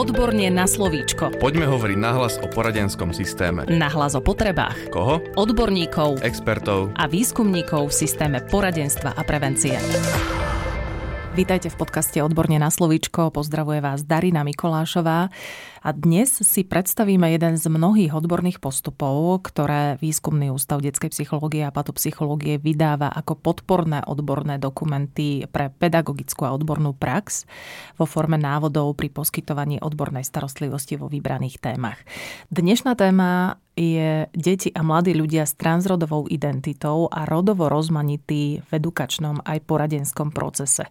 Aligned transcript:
Odborne 0.00 0.48
na 0.48 0.64
slovíčko. 0.64 1.36
Poďme 1.36 1.68
hovoriť 1.68 1.98
nahlas 2.00 2.40
o 2.40 2.48
poradenskom 2.48 3.12
systéme. 3.12 3.68
Nahlas 3.68 4.16
o 4.16 4.24
potrebách. 4.24 4.88
Koho? 4.88 5.20
Odborníkov 5.36 6.24
Expertov. 6.24 6.96
a 6.96 7.04
výskumníkov 7.04 7.92
v 7.92 8.08
systéme 8.08 8.40
poradenstva 8.40 9.12
a 9.12 9.20
prevencie. 9.28 9.76
Vítajte 11.36 11.68
v 11.68 11.76
podcaste 11.76 12.16
Odborne 12.24 12.56
na 12.56 12.72
slovíčko. 12.72 13.28
Pozdravuje 13.28 13.84
vás 13.84 14.00
Darina 14.00 14.40
Mikolášová. 14.40 15.28
A 15.80 15.96
dnes 15.96 16.28
si 16.28 16.60
predstavíme 16.60 17.24
jeden 17.32 17.56
z 17.56 17.64
mnohých 17.64 18.12
odborných 18.12 18.60
postupov, 18.60 19.40
ktoré 19.48 19.96
Výskumný 19.96 20.52
ústav 20.52 20.84
detskej 20.84 21.08
psychológie 21.08 21.64
a 21.64 21.72
patopsychológie 21.72 22.60
vydáva 22.60 23.08
ako 23.08 23.40
podporné 23.40 24.04
odborné 24.04 24.60
dokumenty 24.60 25.48
pre 25.48 25.72
pedagogickú 25.72 26.44
a 26.44 26.52
odbornú 26.52 26.92
prax 26.92 27.48
vo 27.96 28.04
forme 28.04 28.36
návodov 28.36 28.92
pri 28.92 29.08
poskytovaní 29.08 29.80
odbornej 29.80 30.20
starostlivosti 30.20 31.00
vo 31.00 31.08
vybraných 31.08 31.56
témach. 31.64 31.96
Dnešná 32.52 32.92
téma 32.92 33.56
je 33.72 34.28
deti 34.36 34.68
a 34.76 34.84
mladí 34.84 35.16
ľudia 35.16 35.48
s 35.48 35.56
transrodovou 35.56 36.28
identitou 36.28 37.08
a 37.08 37.24
rodovo 37.24 37.72
rozmanitý 37.72 38.60
v 38.60 38.70
edukačnom 38.76 39.40
aj 39.48 39.64
poradenskom 39.64 40.28
procese. 40.28 40.84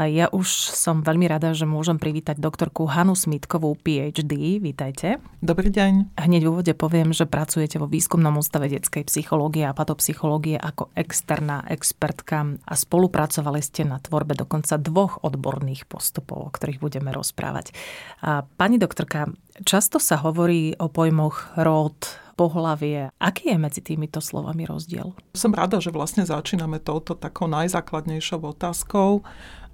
Ja 0.00 0.32
už 0.32 0.48
som 0.72 1.04
veľmi 1.04 1.28
rada, 1.28 1.52
že 1.52 1.68
môžem 1.68 2.00
privítať 2.00 2.40
doktorku 2.40 2.88
Hanu 2.88 3.12
Smitkovú, 3.12 3.76
PhD. 3.76 4.56
Vítajte. 4.56 5.20
Dobrý 5.44 5.68
deň. 5.68 6.16
Hneď 6.16 6.42
v 6.46 6.48
úvode 6.48 6.72
poviem, 6.72 7.12
že 7.12 7.28
pracujete 7.28 7.76
vo 7.76 7.84
Výskumnom 7.84 8.32
ústave 8.40 8.72
detskej 8.72 9.04
psychológie 9.04 9.68
a 9.68 9.76
patopsychológie 9.76 10.56
ako 10.56 10.88
externá 10.96 11.68
expertka 11.68 12.48
a 12.64 12.74
spolupracovali 12.78 13.60
ste 13.60 13.84
na 13.84 14.00
tvorbe 14.00 14.32
dokonca 14.32 14.80
dvoch 14.80 15.20
odborných 15.20 15.84
postupov, 15.84 16.48
o 16.48 16.52
ktorých 16.54 16.80
budeme 16.80 17.12
rozprávať. 17.12 17.76
A 18.24 18.48
pani 18.56 18.80
doktorka, 18.80 19.28
často 19.68 20.00
sa 20.00 20.16
hovorí 20.16 20.72
o 20.80 20.88
pojmoch 20.88 21.60
rod, 21.60 21.98
pohlavie. 22.40 23.12
Aký 23.20 23.52
je 23.52 23.60
medzi 23.60 23.84
týmito 23.84 24.24
slovami 24.24 24.64
rozdiel? 24.64 25.12
Som 25.36 25.52
rada, 25.52 25.76
že 25.76 25.92
vlastne 25.92 26.24
začíname 26.24 26.80
touto 26.80 27.12
takou 27.12 27.44
najzákladnejšou 27.52 28.40
otázkou. 28.56 29.20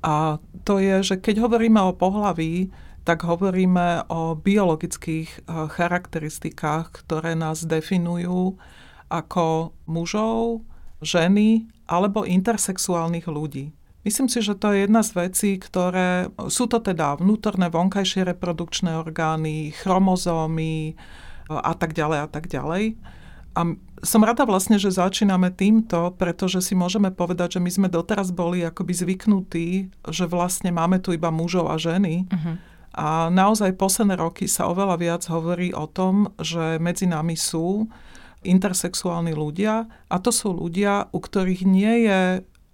A 0.02 0.42
to 0.64 0.78
je, 0.82 1.02
že 1.02 1.16
keď 1.20 1.46
hovoríme 1.46 1.80
o 1.80 1.96
pohlaví, 1.96 2.72
tak 3.06 3.22
hovoríme 3.22 4.10
o 4.10 4.34
biologických 4.34 5.30
eh, 5.30 5.70
charakteristikách, 5.70 6.90
ktoré 7.06 7.38
nás 7.38 7.62
definujú 7.62 8.58
ako 9.06 9.70
mužov, 9.86 10.66
ženy 10.98 11.70
alebo 11.86 12.26
intersexuálnych 12.26 13.30
ľudí. 13.30 13.70
Myslím 14.02 14.26
si, 14.30 14.42
že 14.42 14.58
to 14.58 14.74
je 14.74 14.86
jedna 14.86 15.02
z 15.02 15.10
vecí, 15.18 15.50
ktoré 15.58 16.30
sú 16.50 16.70
to 16.70 16.78
teda 16.78 17.18
vnútorné, 17.18 17.70
vonkajšie 17.70 18.22
reprodukčné 18.26 18.98
orgány, 18.98 19.70
chromozómy 19.70 20.94
eh, 20.94 20.98
a 21.46 21.72
tak 21.78 21.94
ďalej 21.94 22.18
a 22.26 22.28
tak 22.28 22.50
ďalej. 22.50 22.98
A 23.56 23.72
som 24.04 24.20
rada 24.20 24.44
vlastne, 24.44 24.76
že 24.76 24.92
začíname 24.92 25.48
týmto, 25.48 26.12
pretože 26.20 26.60
si 26.60 26.76
môžeme 26.76 27.08
povedať, 27.08 27.56
že 27.56 27.60
my 27.64 27.70
sme 27.72 27.88
doteraz 27.88 28.28
boli 28.28 28.60
akoby 28.60 28.92
zvyknutí, 28.92 29.68
že 30.12 30.28
vlastne 30.28 30.68
máme 30.68 31.00
tu 31.00 31.16
iba 31.16 31.32
mužov 31.32 31.72
a 31.72 31.80
ženy. 31.80 32.28
Uh-huh. 32.28 32.60
A 32.96 33.32
naozaj 33.32 33.80
posledné 33.80 34.20
roky 34.20 34.44
sa 34.44 34.68
oveľa 34.68 34.96
viac 35.00 35.22
hovorí 35.32 35.72
o 35.72 35.88
tom, 35.88 36.32
že 36.36 36.76
medzi 36.76 37.08
nami 37.08 37.36
sú 37.36 37.88
intersexuálni 38.44 39.32
ľudia 39.32 39.88
a 40.06 40.16
to 40.20 40.30
sú 40.30 40.52
ľudia, 40.52 41.08
u 41.10 41.18
ktorých 41.18 41.62
nie 41.64 42.08
je 42.08 42.20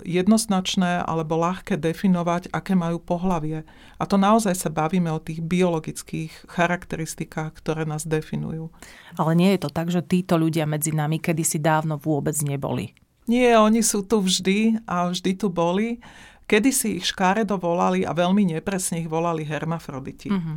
jednoznačné 0.03 1.03
alebo 1.07 1.39
ľahké 1.39 1.79
definovať, 1.79 2.51
aké 2.53 2.77
majú 2.77 3.01
pohlavie. 3.01 3.65
A 3.97 4.05
to 4.05 4.19
naozaj 4.19 4.55
sa 4.55 4.69
bavíme 4.69 5.09
o 5.09 5.23
tých 5.23 5.41
biologických 5.41 6.51
charakteristikách, 6.51 7.57
ktoré 7.59 7.87
nás 7.87 8.05
definujú. 8.05 8.69
Ale 9.17 9.33
nie 9.39 9.55
je 9.55 9.67
to 9.67 9.71
tak, 9.71 9.89
že 9.89 10.05
títo 10.05 10.37
ľudia 10.37 10.67
medzi 10.67 10.91
nami 10.93 11.23
kedysi 11.23 11.63
dávno 11.63 11.97
vôbec 11.97 12.35
neboli. 12.43 12.93
Nie, 13.31 13.55
oni 13.55 13.87
sú 13.87 14.03
tu 14.03 14.19
vždy 14.19 14.83
a 14.85 15.09
vždy 15.09 15.39
tu 15.39 15.47
boli. 15.47 16.03
Kedy 16.51 16.71
si 16.75 16.89
ich 16.99 17.09
škáredo 17.09 17.57
volali 17.57 18.03
a 18.03 18.13
veľmi 18.13 18.45
nepresne 18.59 19.01
ich 19.01 19.09
volali 19.09 19.47
hermafroditi. 19.47 20.29
Mm-hmm. 20.29 20.57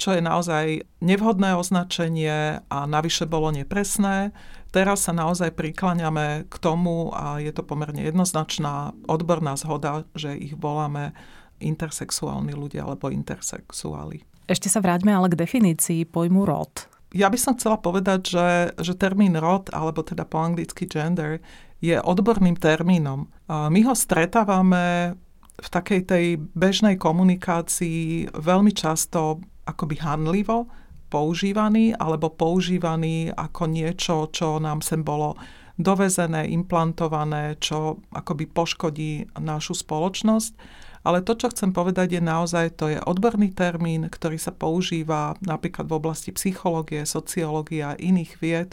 Čo 0.00 0.16
je 0.16 0.22
naozaj 0.24 0.64
nevhodné 1.04 1.54
označenie 1.54 2.64
a 2.66 2.78
navyše 2.88 3.28
bolo 3.28 3.52
nepresné. 3.52 4.32
Teraz 4.70 5.06
sa 5.06 5.12
naozaj 5.12 5.50
prikláňame 5.58 6.46
k 6.46 6.54
tomu 6.62 7.10
a 7.10 7.42
je 7.42 7.50
to 7.50 7.66
pomerne 7.66 7.98
jednoznačná 8.06 8.94
odborná 9.10 9.58
zhoda, 9.58 10.06
že 10.14 10.38
ich 10.38 10.54
voláme 10.54 11.10
intersexuálni 11.58 12.54
ľudia 12.54 12.86
alebo 12.86 13.10
intersexuáli. 13.10 14.22
Ešte 14.46 14.70
sa 14.70 14.78
vráťme 14.78 15.10
ale 15.10 15.30
k 15.30 15.38
definícii 15.38 16.06
pojmu 16.06 16.46
rod. 16.46 16.86
Ja 17.10 17.26
by 17.26 17.38
som 17.38 17.58
chcela 17.58 17.82
povedať, 17.82 18.30
že, 18.30 18.48
že 18.78 18.94
termín 18.94 19.34
rod, 19.34 19.66
alebo 19.74 20.06
teda 20.06 20.22
po 20.22 20.38
anglicky 20.38 20.86
gender, 20.86 21.42
je 21.82 21.98
odborným 21.98 22.54
termínom. 22.54 23.26
My 23.50 23.80
ho 23.82 23.94
stretávame 23.98 25.18
v 25.58 25.68
takej 25.68 26.00
tej 26.06 26.24
bežnej 26.54 26.94
komunikácii 26.96 28.30
veľmi 28.30 28.70
často 28.70 29.42
akoby 29.66 29.98
hanlivo, 29.98 30.70
používaný 31.10 31.92
alebo 31.98 32.30
používaný 32.30 33.34
ako 33.34 33.66
niečo, 33.66 34.30
čo 34.30 34.62
nám 34.62 34.80
sem 34.80 35.02
bolo 35.02 35.34
dovezené, 35.80 36.46
implantované, 36.52 37.58
čo 37.58 37.98
akoby 38.14 38.46
poškodí 38.46 39.34
našu 39.40 39.74
spoločnosť. 39.74 40.52
Ale 41.00 41.24
to, 41.24 41.32
čo 41.32 41.48
chcem 41.48 41.72
povedať, 41.72 42.20
je 42.20 42.22
naozaj, 42.22 42.76
to 42.76 42.92
je 42.92 43.00
odborný 43.00 43.56
termín, 43.56 44.04
ktorý 44.12 44.36
sa 44.36 44.52
používa 44.52 45.32
napríklad 45.40 45.88
v 45.88 45.96
oblasti 45.96 46.28
psychológie, 46.36 47.08
sociológie 47.08 47.80
a 47.80 47.96
iných 47.96 48.32
vied 48.36 48.70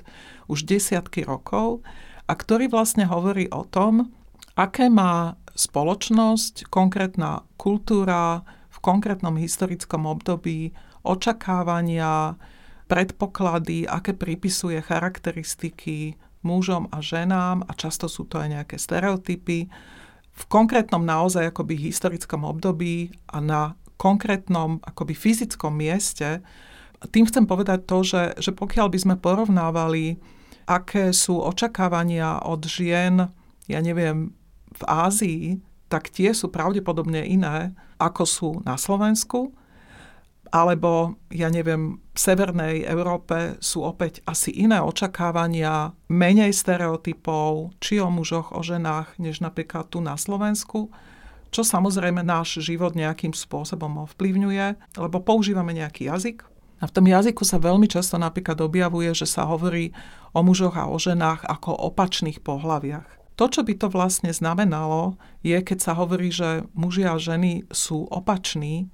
už 0.51 0.67
desiatky 0.67 1.23
rokov 1.23 1.79
a 2.27 2.35
ktorý 2.35 2.67
vlastne 2.67 3.07
hovorí 3.07 3.47
o 3.47 3.63
tom, 3.63 4.11
aké 4.59 4.91
má 4.91 5.39
spoločnosť, 5.55 6.67
konkrétna 6.67 7.47
kultúra 7.55 8.43
v 8.67 8.77
konkrétnom 8.83 9.39
historickom 9.39 10.03
období 10.03 10.75
očakávania, 11.07 12.35
predpoklady, 12.87 13.87
aké 13.87 14.15
pripisuje 14.15 14.79
charakteristiky 14.79 16.15
mužom 16.43 16.87
a 16.91 17.03
ženám 17.03 17.67
a 17.67 17.71
často 17.75 18.07
sú 18.07 18.27
to 18.27 18.39
aj 18.39 18.47
nejaké 18.59 18.75
stereotypy. 18.79 19.67
V 20.37 20.43
konkrétnom 20.47 21.03
naozaj 21.03 21.51
akoby 21.51 21.75
historickom 21.75 22.47
období 22.47 23.11
a 23.31 23.43
na 23.43 23.61
konkrétnom 23.97 24.79
akoby 24.85 25.17
fyzickom 25.17 25.73
mieste. 25.73 26.45
Tým 27.09 27.25
chcem 27.25 27.49
povedať 27.49 27.89
to, 27.89 28.05
že, 28.05 28.23
že 28.37 28.51
pokiaľ 28.53 28.87
by 28.93 28.99
sme 29.01 29.15
porovnávali, 29.17 30.21
aké 30.69 31.09
sú 31.11 31.41
očakávania 31.41 32.45
od 32.45 32.61
žien, 32.69 33.33
ja 33.65 33.79
neviem, 33.81 34.37
v 34.77 34.83
Ázii, 34.85 35.43
tak 35.89 36.13
tie 36.13 36.35
sú 36.35 36.53
pravdepodobne 36.53 37.25
iné, 37.25 37.73
ako 37.97 38.23
sú 38.23 38.49
na 38.61 38.77
Slovensku 38.77 39.55
alebo 40.51 41.19
ja 41.29 41.51
neviem, 41.51 42.01
v 42.11 42.19
Severnej 42.19 42.87
Európe 42.87 43.61
sú 43.61 43.85
opäť 43.85 44.25
asi 44.25 44.49
iné 44.51 44.81
očakávania, 44.81 45.93
menej 46.09 46.55
stereotypov, 46.55 47.77
či 47.77 48.01
o 48.01 48.09
mužoch, 48.09 48.55
o 48.55 48.61
ženách, 48.65 49.19
než 49.21 49.43
napríklad 49.43 49.91
tu 49.91 50.01
na 50.01 50.17
Slovensku, 50.17 50.89
čo 51.53 51.61
samozrejme 51.63 52.25
náš 52.25 52.59
život 52.59 52.97
nejakým 52.97 53.31
spôsobom 53.31 54.03
ovplyvňuje, 54.09 54.97
lebo 54.99 55.17
používame 55.23 55.71
nejaký 55.77 56.11
jazyk. 56.11 56.43
A 56.77 56.85
v 56.85 56.93
tom 56.93 57.05
jazyku 57.09 57.41
sa 57.41 57.57
veľmi 57.57 57.89
často 57.89 58.21
napríklad 58.21 58.61
objavuje, 58.61 59.09
že 59.17 59.25
sa 59.25 59.49
hovorí 59.49 59.95
o 60.37 60.45
mužoch 60.45 60.77
a 60.77 60.85
o 60.85 60.97
ženách 61.01 61.41
ako 61.49 61.73
o 61.73 61.89
opačných 61.89 62.45
pohľaviach. 62.45 63.17
To, 63.37 63.45
čo 63.45 63.61
by 63.61 63.73
to 63.77 63.87
vlastne 63.93 64.33
znamenalo, 64.33 65.17
je, 65.45 65.57
keď 65.61 65.77
sa 65.77 65.93
hovorí, 65.93 66.33
že 66.33 66.65
muži 66.73 67.05
a 67.05 67.21
ženy 67.21 67.69
sú 67.69 68.09
opační, 68.09 68.89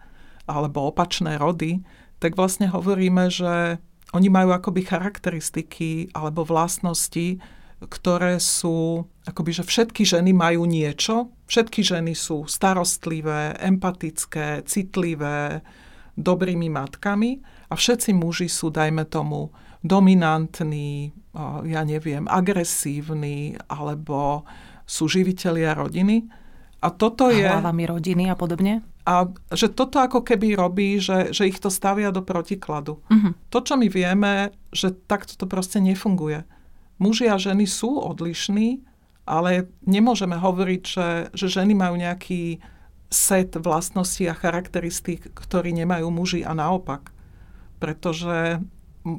alebo 0.47 0.91
opačné 0.91 1.39
rody, 1.39 1.83
tak 2.19 2.35
vlastne 2.39 2.71
hovoríme, 2.71 3.27
že 3.27 3.79
oni 4.13 4.29
majú 4.29 4.53
akoby 4.53 4.85
charakteristiky 4.85 6.13
alebo 6.13 6.45
vlastnosti, 6.45 7.41
ktoré 7.83 8.39
sú, 8.39 9.03
akoby, 9.27 9.51
že 9.59 9.63
všetky 9.67 10.07
ženy 10.07 10.31
majú 10.31 10.63
niečo. 10.63 11.33
Všetky 11.51 11.83
ženy 11.83 12.15
sú 12.15 12.47
starostlivé, 12.47 13.59
empatické, 13.59 14.63
citlivé, 14.63 15.65
dobrými 16.15 16.69
matkami 16.69 17.41
a 17.67 17.73
všetci 17.73 18.13
muži 18.13 18.47
sú, 18.47 18.69
dajme 18.69 19.03
tomu, 19.09 19.49
dominantní, 19.83 21.11
ja 21.67 21.81
neviem, 21.83 22.23
agresívni 22.29 23.59
alebo 23.67 24.47
sú 24.87 25.11
živitelia 25.11 25.75
rodiny. 25.75 26.23
A 26.79 26.87
toto 26.91 27.27
a 27.27 27.35
je... 27.35 27.43
Hlavami 27.43 27.83
rodiny 27.89 28.31
a 28.31 28.35
podobne? 28.39 28.79
A 29.03 29.27
že 29.51 29.67
toto 29.67 29.99
ako 29.99 30.23
keby 30.23 30.55
robí, 30.55 30.95
že, 30.95 31.35
že 31.35 31.51
ich 31.51 31.59
to 31.59 31.67
stavia 31.67 32.15
do 32.15 32.23
protikladu. 32.23 33.03
Uh-huh. 33.03 33.35
To, 33.51 33.59
čo 33.59 33.75
my 33.75 33.91
vieme, 33.91 34.55
že 34.71 34.95
takto 34.95 35.35
to 35.35 35.43
proste 35.43 35.83
nefunguje. 35.83 36.47
Muži 37.03 37.27
a 37.27 37.35
ženy 37.35 37.67
sú 37.67 37.99
odlišní, 37.99 38.79
ale 39.27 39.67
nemôžeme 39.83 40.39
hovoriť, 40.39 40.83
že, 40.87 41.09
že 41.35 41.47
ženy 41.51 41.75
majú 41.75 41.99
nejaký 41.99 42.63
set 43.11 43.59
vlastností 43.59 44.25
a 44.25 44.33
charakteristík, 44.33 45.35
ktorý 45.35 45.75
nemajú 45.75 46.07
muži 46.07 46.41
a 46.47 46.55
naopak. 46.55 47.11
Pretože 47.83 48.63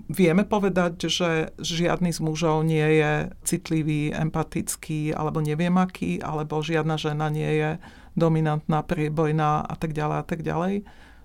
vieme 0.09 0.49
povedať, 0.49 1.13
že 1.13 1.53
žiadny 1.61 2.11
z 2.11 2.21
mužov 2.25 2.65
nie 2.65 3.05
je 3.05 3.13
citlivý, 3.45 4.17
empatický 4.17 5.13
alebo 5.13 5.45
neviem 5.45 5.77
aký, 5.77 6.25
alebo 6.25 6.65
žiadna 6.65 6.97
žena 6.97 7.29
nie 7.29 7.53
je 7.61 7.71
dominantná, 8.15 8.83
priebojná 8.87 9.67
a 9.67 9.75
tak 9.79 9.95
ďalej 9.95 10.17
a 10.19 10.25
tak 10.27 10.41
ďalej. 10.47 10.75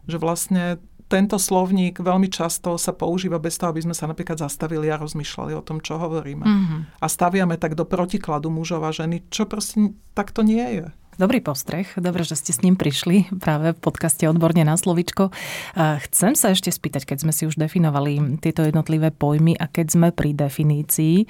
Že 0.10 0.18
vlastne 0.18 0.64
tento 1.10 1.42
slovník 1.42 1.98
veľmi 1.98 2.30
často 2.30 2.78
sa 2.78 2.94
používa 2.94 3.42
bez 3.42 3.58
toho, 3.58 3.74
aby 3.74 3.82
sme 3.82 3.98
sa 3.98 4.06
napríklad 4.06 4.38
zastavili 4.38 4.94
a 4.94 5.02
rozmýšľali 5.02 5.58
o 5.58 5.66
tom, 5.66 5.82
čo 5.82 5.98
hovoríme. 5.98 6.46
Mm-hmm. 6.46 7.02
A 7.02 7.06
staviame 7.10 7.58
tak 7.58 7.74
do 7.74 7.82
protikladu 7.82 8.54
mužov 8.54 8.86
a 8.86 8.94
ženy, 8.94 9.26
čo 9.34 9.50
proste 9.50 9.98
takto 10.14 10.46
nie 10.46 10.62
je. 10.62 10.86
Dobrý 11.20 11.44
postreh, 11.44 11.84
dobre, 12.00 12.24
že 12.24 12.40
ste 12.40 12.56
s 12.56 12.64
ním 12.64 12.80
prišli 12.80 13.28
práve 13.44 13.76
v 13.76 13.80
podcaste 13.84 14.24
Odborne 14.24 14.64
na 14.64 14.80
slovičko. 14.80 15.36
Chcem 15.76 16.32
sa 16.32 16.56
ešte 16.56 16.72
spýtať, 16.72 17.04
keď 17.04 17.28
sme 17.28 17.36
si 17.36 17.44
už 17.44 17.60
definovali 17.60 18.40
tieto 18.40 18.64
jednotlivé 18.64 19.12
pojmy 19.12 19.60
a 19.60 19.68
keď 19.68 20.00
sme 20.00 20.08
pri 20.16 20.32
definícii, 20.32 21.28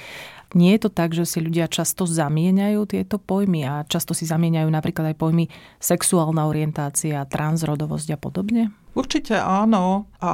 nie 0.57 0.73
je 0.77 0.81
to 0.85 0.89
tak, 0.89 1.13
že 1.13 1.29
si 1.29 1.39
ľudia 1.41 1.69
často 1.69 2.09
zamieňajú 2.09 2.81
tieto 2.89 3.21
pojmy 3.21 3.61
a 3.69 3.85
často 3.85 4.17
si 4.17 4.25
zamieňajú 4.25 4.69
napríklad 4.69 5.13
aj 5.13 5.17
pojmy 5.21 5.45
sexuálna 5.77 6.49
orientácia, 6.49 7.21
transrodovosť 7.29 8.09
a 8.13 8.17
podobne? 8.17 8.63
Určite 8.97 9.37
áno 9.37 10.09
a 10.17 10.31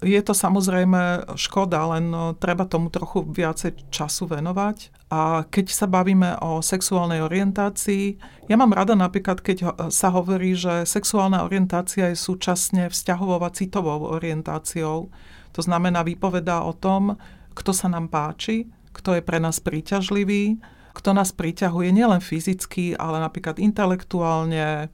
je 0.00 0.16
to 0.24 0.32
samozrejme 0.32 1.30
škoda, 1.36 1.84
len 1.94 2.08
no, 2.08 2.32
treba 2.32 2.64
tomu 2.64 2.88
trochu 2.88 3.28
viacej 3.28 3.92
času 3.92 4.24
venovať. 4.24 4.88
A 5.12 5.44
keď 5.44 5.68
sa 5.68 5.84
bavíme 5.84 6.40
o 6.40 6.64
sexuálnej 6.64 7.20
orientácii, 7.20 8.16
ja 8.48 8.56
mám 8.56 8.72
rada 8.72 8.96
napríklad, 8.96 9.44
keď 9.44 9.92
sa 9.92 10.08
hovorí, 10.08 10.56
že 10.56 10.88
sexuálna 10.88 11.44
orientácia 11.44 12.08
je 12.08 12.16
súčasne 12.16 12.88
vzťahovou 12.88 13.44
a 13.44 13.52
citovou 13.52 14.16
orientáciou. 14.16 15.12
To 15.52 15.60
znamená, 15.60 16.00
vypovedá 16.00 16.64
o 16.64 16.72
tom, 16.72 17.20
kto 17.52 17.76
sa 17.76 17.92
nám 17.92 18.08
páči, 18.08 18.64
kto 18.92 19.18
je 19.18 19.22
pre 19.22 19.38
nás 19.38 19.62
príťažlivý, 19.62 20.58
kto 20.94 21.14
nás 21.14 21.30
priťahuje 21.30 21.94
nielen 21.94 22.18
fyzicky, 22.18 22.98
ale 22.98 23.22
napríklad 23.22 23.62
intelektuálne, 23.62 24.90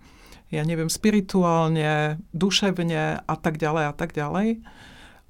ja 0.52 0.62
neviem, 0.62 0.92
spirituálne, 0.92 2.20
duševne 2.36 3.24
a 3.24 3.34
tak 3.40 3.56
ďalej 3.56 3.84
a 3.90 3.94
tak 3.96 4.12
ďalej. 4.12 4.60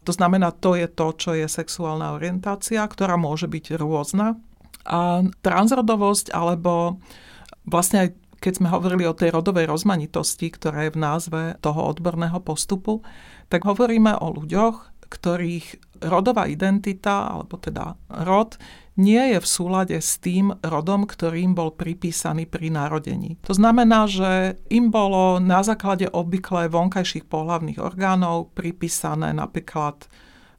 To 0.06 0.12
znamená, 0.14 0.54
to 0.54 0.78
je 0.78 0.86
to, 0.86 1.06
čo 1.18 1.30
je 1.34 1.46
sexuálna 1.50 2.14
orientácia, 2.14 2.82
ktorá 2.86 3.18
môže 3.18 3.50
byť 3.50 3.78
rôzna. 3.78 4.38
A 4.86 5.26
transrodovosť, 5.42 6.30
alebo 6.30 7.02
vlastne 7.66 8.06
aj 8.06 8.08
keď 8.36 8.52
sme 8.62 8.68
hovorili 8.70 9.08
o 9.08 9.16
tej 9.16 9.32
rodovej 9.32 9.66
rozmanitosti, 9.66 10.52
ktorá 10.52 10.86
je 10.86 10.94
v 10.94 11.02
názve 11.02 11.40
toho 11.64 11.88
odborného 11.88 12.38
postupu, 12.44 13.02
tak 13.48 13.64
hovoríme 13.64 14.12
o 14.12 14.28
ľuďoch, 14.30 15.08
ktorých 15.08 15.85
rodová 16.00 16.48
identita, 16.48 17.30
alebo 17.30 17.56
teda 17.60 17.96
rod, 18.08 18.56
nie 18.96 19.36
je 19.36 19.38
v 19.40 19.48
súlade 19.48 19.96
s 20.00 20.16
tým 20.16 20.56
rodom, 20.64 21.04
ktorým 21.04 21.52
bol 21.52 21.76
pripísaný 21.76 22.48
pri 22.48 22.72
narodení. 22.72 23.36
To 23.44 23.52
znamená, 23.52 24.08
že 24.08 24.56
im 24.72 24.88
bolo 24.88 25.36
na 25.36 25.60
základe 25.60 26.08
obvykle 26.08 26.72
vonkajších 26.72 27.28
pohľavných 27.28 27.76
orgánov 27.76 28.56
pripísané 28.56 29.36
napríklad, 29.36 30.08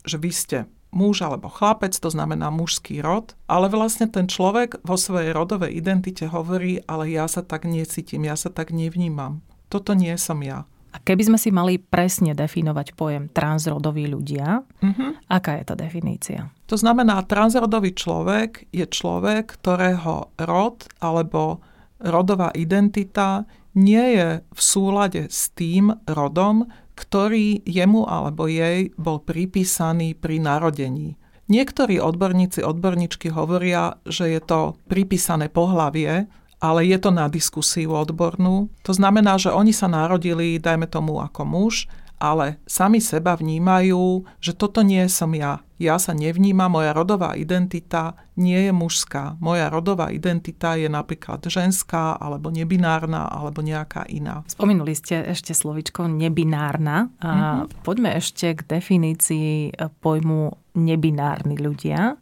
že 0.05 0.21
vy 0.21 0.31
ste 0.31 0.57
muž 0.93 1.25
alebo 1.25 1.49
chlapec, 1.51 1.97
to 1.97 2.09
znamená 2.13 2.53
mužský 2.53 3.01
rod, 3.01 3.33
ale 3.49 3.67
vlastne 3.67 4.07
ten 4.07 4.29
človek 4.29 4.79
vo 4.85 4.95
svojej 4.95 5.33
rodovej 5.35 5.73
identite 5.73 6.29
hovorí, 6.29 6.79
ale 6.87 7.11
ja 7.11 7.25
sa 7.27 7.43
tak 7.43 7.65
necítim, 7.65 8.23
ja 8.23 8.37
sa 8.39 8.53
tak 8.53 8.69
nevnímam. 8.69 9.41
Toto 9.67 9.91
nie 9.97 10.15
som 10.15 10.39
ja. 10.45 10.63
A 10.97 11.05
keby 11.05 11.29
sme 11.29 11.37
si 11.37 11.53
mali 11.53 11.77
presne 11.77 12.33
definovať 12.33 12.97
pojem 12.97 13.29
transrodoví 13.29 14.09
ľudia, 14.09 14.65
uh-huh. 14.65 15.09
aká 15.29 15.61
je 15.61 15.63
tá 15.69 15.75
definícia? 15.77 16.49
To 16.65 16.73
znamená, 16.73 17.21
transrodový 17.29 17.93
človek 17.93 18.65
je 18.73 18.89
človek, 18.89 19.61
ktorého 19.61 20.33
rod 20.41 20.89
alebo 20.97 21.61
rodová 22.01 22.49
identita 22.57 23.45
nie 23.77 24.17
je 24.17 24.41
v 24.41 24.61
súlade 24.61 25.29
s 25.29 25.53
tým 25.53 25.93
rodom, 26.09 26.65
ktorý 26.97 27.61
jemu 27.61 28.09
alebo 28.09 28.49
jej 28.49 28.89
bol 28.97 29.21
pripísaný 29.21 30.17
pri 30.17 30.41
narodení. 30.41 31.13
Niektorí 31.47 32.01
odborníci, 32.01 32.65
odborníčky 32.65 33.31
hovoria, 33.31 34.01
že 34.03 34.33
je 34.33 34.41
to 34.41 34.75
pripísané 34.89 35.47
pohlavie, 35.47 36.25
ale 36.57 36.89
je 36.89 36.97
to 36.97 37.13
na 37.13 37.29
diskusiu 37.29 37.93
odbornú. 37.93 38.69
To 38.85 38.93
znamená, 38.93 39.37
že 39.37 39.53
oni 39.53 39.73
sa 39.73 39.85
narodili, 39.85 40.57
dajme 40.57 40.89
tomu 40.89 41.21
ako 41.21 41.45
muž, 41.45 41.85
ale 42.17 42.57
sami 42.65 42.97
seba 42.97 43.37
vnímajú, 43.37 44.25
že 44.41 44.57
toto 44.57 44.81
nie 44.81 45.05
som 45.05 45.37
ja. 45.37 45.61
Ja 45.77 46.01
sa 46.01 46.17
nevnímam, 46.17 46.73
moja 46.73 46.89
rodová 46.89 47.37
identita 47.37 48.17
nie 48.33 48.57
je 48.65 48.73
mužská. 48.73 49.37
Moja 49.37 49.69
rodová 49.69 50.09
identita 50.09 50.73
je 50.73 50.89
napríklad 50.89 51.45
ženská, 51.45 52.17
alebo 52.17 52.49
nebinárna, 52.49 53.29
alebo 53.29 53.61
nejaká 53.61 54.09
iná. 54.09 54.41
Spomenuli 54.49 54.97
ste 54.97 55.21
ešte 55.29 55.53
slovičko 55.53 56.09
nebinárna. 56.09 57.13
A 57.21 57.29
mm-hmm. 57.29 57.85
Poďme 57.85 58.17
ešte 58.17 58.57
k 58.57 58.65
definícii 58.65 59.77
pojmu 60.01 60.57
nebinárni 60.73 61.61
ľudia. 61.61 62.17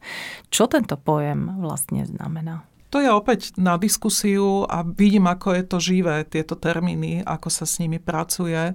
Čo 0.51 0.67
tento 0.67 0.99
pojem 0.99 1.55
vlastne 1.63 2.03
znamená? 2.03 2.74
To 2.95 3.03
je 3.03 3.11
opäť 3.11 3.51
na 3.59 3.75
diskusiu 3.75 4.63
a 4.71 4.87
vidím, 4.87 5.27
ako 5.27 5.51
je 5.51 5.63
to 5.67 5.77
živé, 5.83 6.23
tieto 6.23 6.55
termíny, 6.55 7.27
ako 7.27 7.51
sa 7.51 7.67
s 7.67 7.83
nimi 7.83 7.99
pracuje. 7.99 8.71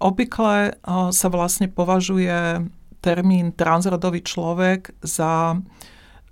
Obvykle 0.00 0.80
sa 1.12 1.28
vlastne 1.28 1.68
považuje 1.68 2.64
termín 3.04 3.52
transrodový 3.52 4.24
človek 4.24 4.96
za, 5.04 5.60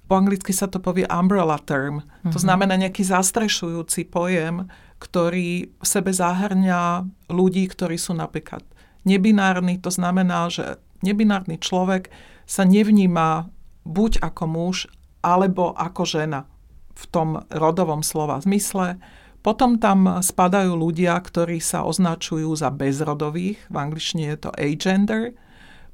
po 0.09 0.15
anglicky 0.17 0.57
sa 0.57 0.65
to 0.65 0.81
povie 0.81 1.05
umbrella 1.13 1.61
term. 1.61 2.01
Mm-hmm. 2.01 2.33
To 2.33 2.41
mhm. 2.41 2.45
znamená 2.49 2.75
nejaký 2.81 3.05
zastrešujúci 3.05 4.09
pojem, 4.09 4.73
ktorý 4.97 5.77
v 5.77 5.85
sebe 5.85 6.17
zahrňa 6.17 7.05
ľudí, 7.29 7.69
ktorí 7.69 8.01
sú 8.01 8.17
napríklad 8.17 8.65
nebinárni. 9.05 9.77
To 9.85 9.93
znamená, 9.93 10.49
že 10.49 10.81
nebinárny 11.05 11.61
človek 11.61 12.09
sa 12.49 12.65
nevníma 12.65 13.53
buď 13.85 14.25
ako 14.25 14.45
muž, 14.49 14.89
alebo 15.21 15.77
ako 15.77 16.09
žena 16.09 16.49
v 16.97 17.05
tom 17.13 17.45
rodovom 17.53 18.01
slova 18.01 18.41
zmysle. 18.41 18.97
Potom 19.45 19.79
tam 19.79 20.25
spadajú 20.25 20.75
ľudia, 20.75 21.15
ktorí 21.21 21.63
sa 21.63 21.87
označujú 21.87 22.51
za 22.57 22.73
bezrodových, 22.73 23.61
v 23.71 23.77
angličtine 23.77 24.35
je 24.35 24.39
to 24.49 24.51
agender. 24.57 25.37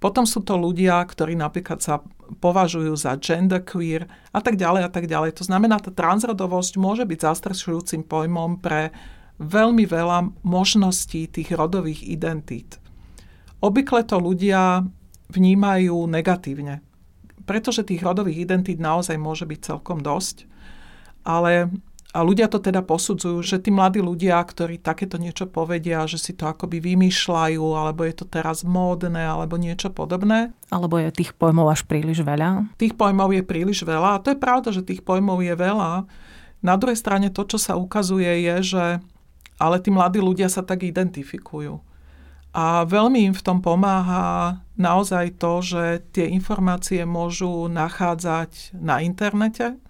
Potom 0.01 0.25
sú 0.25 0.43
to 0.43 0.57
ľudia, 0.57 0.99
ktorí 1.05 1.37
napríklad 1.37 1.79
sa 1.79 2.01
považujú 2.41 2.97
za 2.97 3.15
genderqueer 3.21 4.09
a 4.33 4.41
tak 4.41 4.57
ďalej 4.57 4.83
a 4.89 4.91
tak 4.91 5.05
ďalej. 5.07 5.37
To 5.39 5.45
znamená, 5.45 5.79
tá 5.79 5.93
transrodovosť 5.93 6.81
môže 6.81 7.05
byť 7.05 7.19
zastrešujúcim 7.23 8.03
pojmom 8.09 8.59
pre 8.59 8.91
veľmi 9.39 9.85
veľa 9.85 10.43
možností 10.43 11.29
tých 11.29 11.53
rodových 11.53 12.03
identít. 12.09 12.83
Obvykle 13.63 14.03
to 14.03 14.19
ľudia 14.19 14.83
vnímajú 15.31 16.09
negatívne, 16.11 16.83
pretože 17.47 17.87
tých 17.87 18.03
rodových 18.03 18.49
identít 18.49 18.83
naozaj 18.83 19.15
môže 19.21 19.47
byť 19.47 19.61
celkom 19.61 20.03
dosť 20.03 20.51
ale 21.23 21.71
a 22.13 22.21
ľudia 22.21 22.45
to 22.45 22.61
teda 22.61 22.85
posudzujú, 22.85 23.41
že 23.41 23.57
tí 23.57 23.73
mladí 23.73 24.05
ľudia, 24.05 24.37
ktorí 24.45 24.77
takéto 24.85 25.17
niečo 25.17 25.49
povedia, 25.49 26.05
že 26.05 26.21
si 26.21 26.37
to 26.37 26.45
akoby 26.45 26.77
vymýšľajú, 26.93 27.65
alebo 27.73 28.05
je 28.05 28.13
to 28.21 28.29
teraz 28.29 28.69
módne, 28.69 29.17
alebo 29.17 29.57
niečo 29.57 29.89
podobné. 29.89 30.53
Alebo 30.69 31.01
je 31.01 31.09
tých 31.09 31.33
pojmov 31.33 31.73
až 31.73 31.89
príliš 31.89 32.21
veľa? 32.21 32.69
Tých 32.77 33.01
pojmov 33.01 33.33
je 33.33 33.43
príliš 33.49 33.89
veľa. 33.89 34.21
A 34.21 34.21
to 34.21 34.37
je 34.37 34.39
pravda, 34.39 34.77
že 34.77 34.85
tých 34.85 35.01
pojmov 35.01 35.41
je 35.41 35.57
veľa. 35.57 36.05
Na 36.61 36.75
druhej 36.77 37.01
strane 37.01 37.33
to, 37.33 37.49
čo 37.49 37.57
sa 37.57 37.81
ukazuje, 37.81 38.45
je, 38.45 38.77
že 38.77 38.85
ale 39.57 39.81
tí 39.81 39.89
mladí 39.89 40.21
ľudia 40.21 40.53
sa 40.53 40.61
tak 40.61 40.85
identifikujú. 40.85 41.81
A 42.53 42.85
veľmi 42.85 43.33
im 43.33 43.35
v 43.35 43.41
tom 43.41 43.65
pomáha 43.65 44.61
naozaj 44.77 45.41
to, 45.41 45.65
že 45.65 45.85
tie 46.13 46.29
informácie 46.29 47.09
môžu 47.09 47.73
nachádzať 47.73 48.77
na 48.77 49.01
internete, 49.01 49.81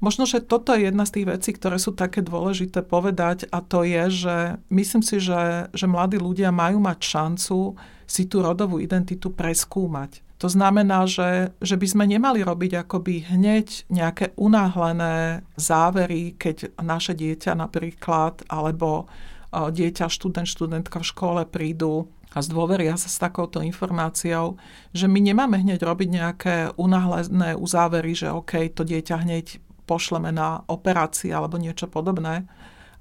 Možno, 0.00 0.24
že 0.24 0.40
toto 0.40 0.72
je 0.72 0.88
jedna 0.88 1.04
z 1.04 1.20
tých 1.20 1.26
vecí, 1.28 1.50
ktoré 1.52 1.76
sú 1.76 1.92
také 1.92 2.24
dôležité 2.24 2.80
povedať 2.80 3.44
a 3.52 3.60
to 3.60 3.84
je, 3.84 4.04
že 4.08 4.36
myslím 4.72 5.04
si, 5.04 5.20
že, 5.20 5.68
že 5.76 5.84
mladí 5.84 6.16
ľudia 6.16 6.48
majú 6.48 6.80
mať 6.80 6.98
šancu 7.04 7.76
si 8.08 8.24
tú 8.24 8.40
rodovú 8.40 8.80
identitu 8.80 9.28
preskúmať. 9.28 10.24
To 10.40 10.48
znamená, 10.48 11.04
že, 11.04 11.52
že 11.60 11.76
by 11.76 11.86
sme 11.86 12.04
nemali 12.08 12.40
robiť 12.40 12.88
akoby 12.88 13.28
hneď 13.28 13.92
nejaké 13.92 14.32
unáhlené 14.40 15.44
závery, 15.60 16.32
keď 16.32 16.80
naše 16.80 17.12
dieťa 17.12 17.52
napríklad, 17.60 18.48
alebo 18.48 19.04
dieťa, 19.52 20.08
študent, 20.08 20.48
študentka 20.48 21.04
v 21.04 21.10
škole 21.12 21.42
prídu 21.44 22.08
a 22.32 22.40
zdôveria 22.40 22.96
sa 22.96 23.10
s 23.10 23.20
takouto 23.20 23.60
informáciou, 23.60 24.56
že 24.96 25.10
my 25.10 25.20
nemáme 25.20 25.60
hneď 25.60 25.82
robiť 25.82 26.08
nejaké 26.08 26.56
unáhlené 26.78 27.52
uzávery, 27.58 28.16
že 28.16 28.32
OK, 28.32 28.70
to 28.72 28.86
dieťa 28.86 29.26
hneď 29.26 29.60
pošleme 29.90 30.30
na 30.30 30.62
operácie 30.70 31.34
alebo 31.34 31.58
niečo 31.58 31.90
podobné, 31.90 32.46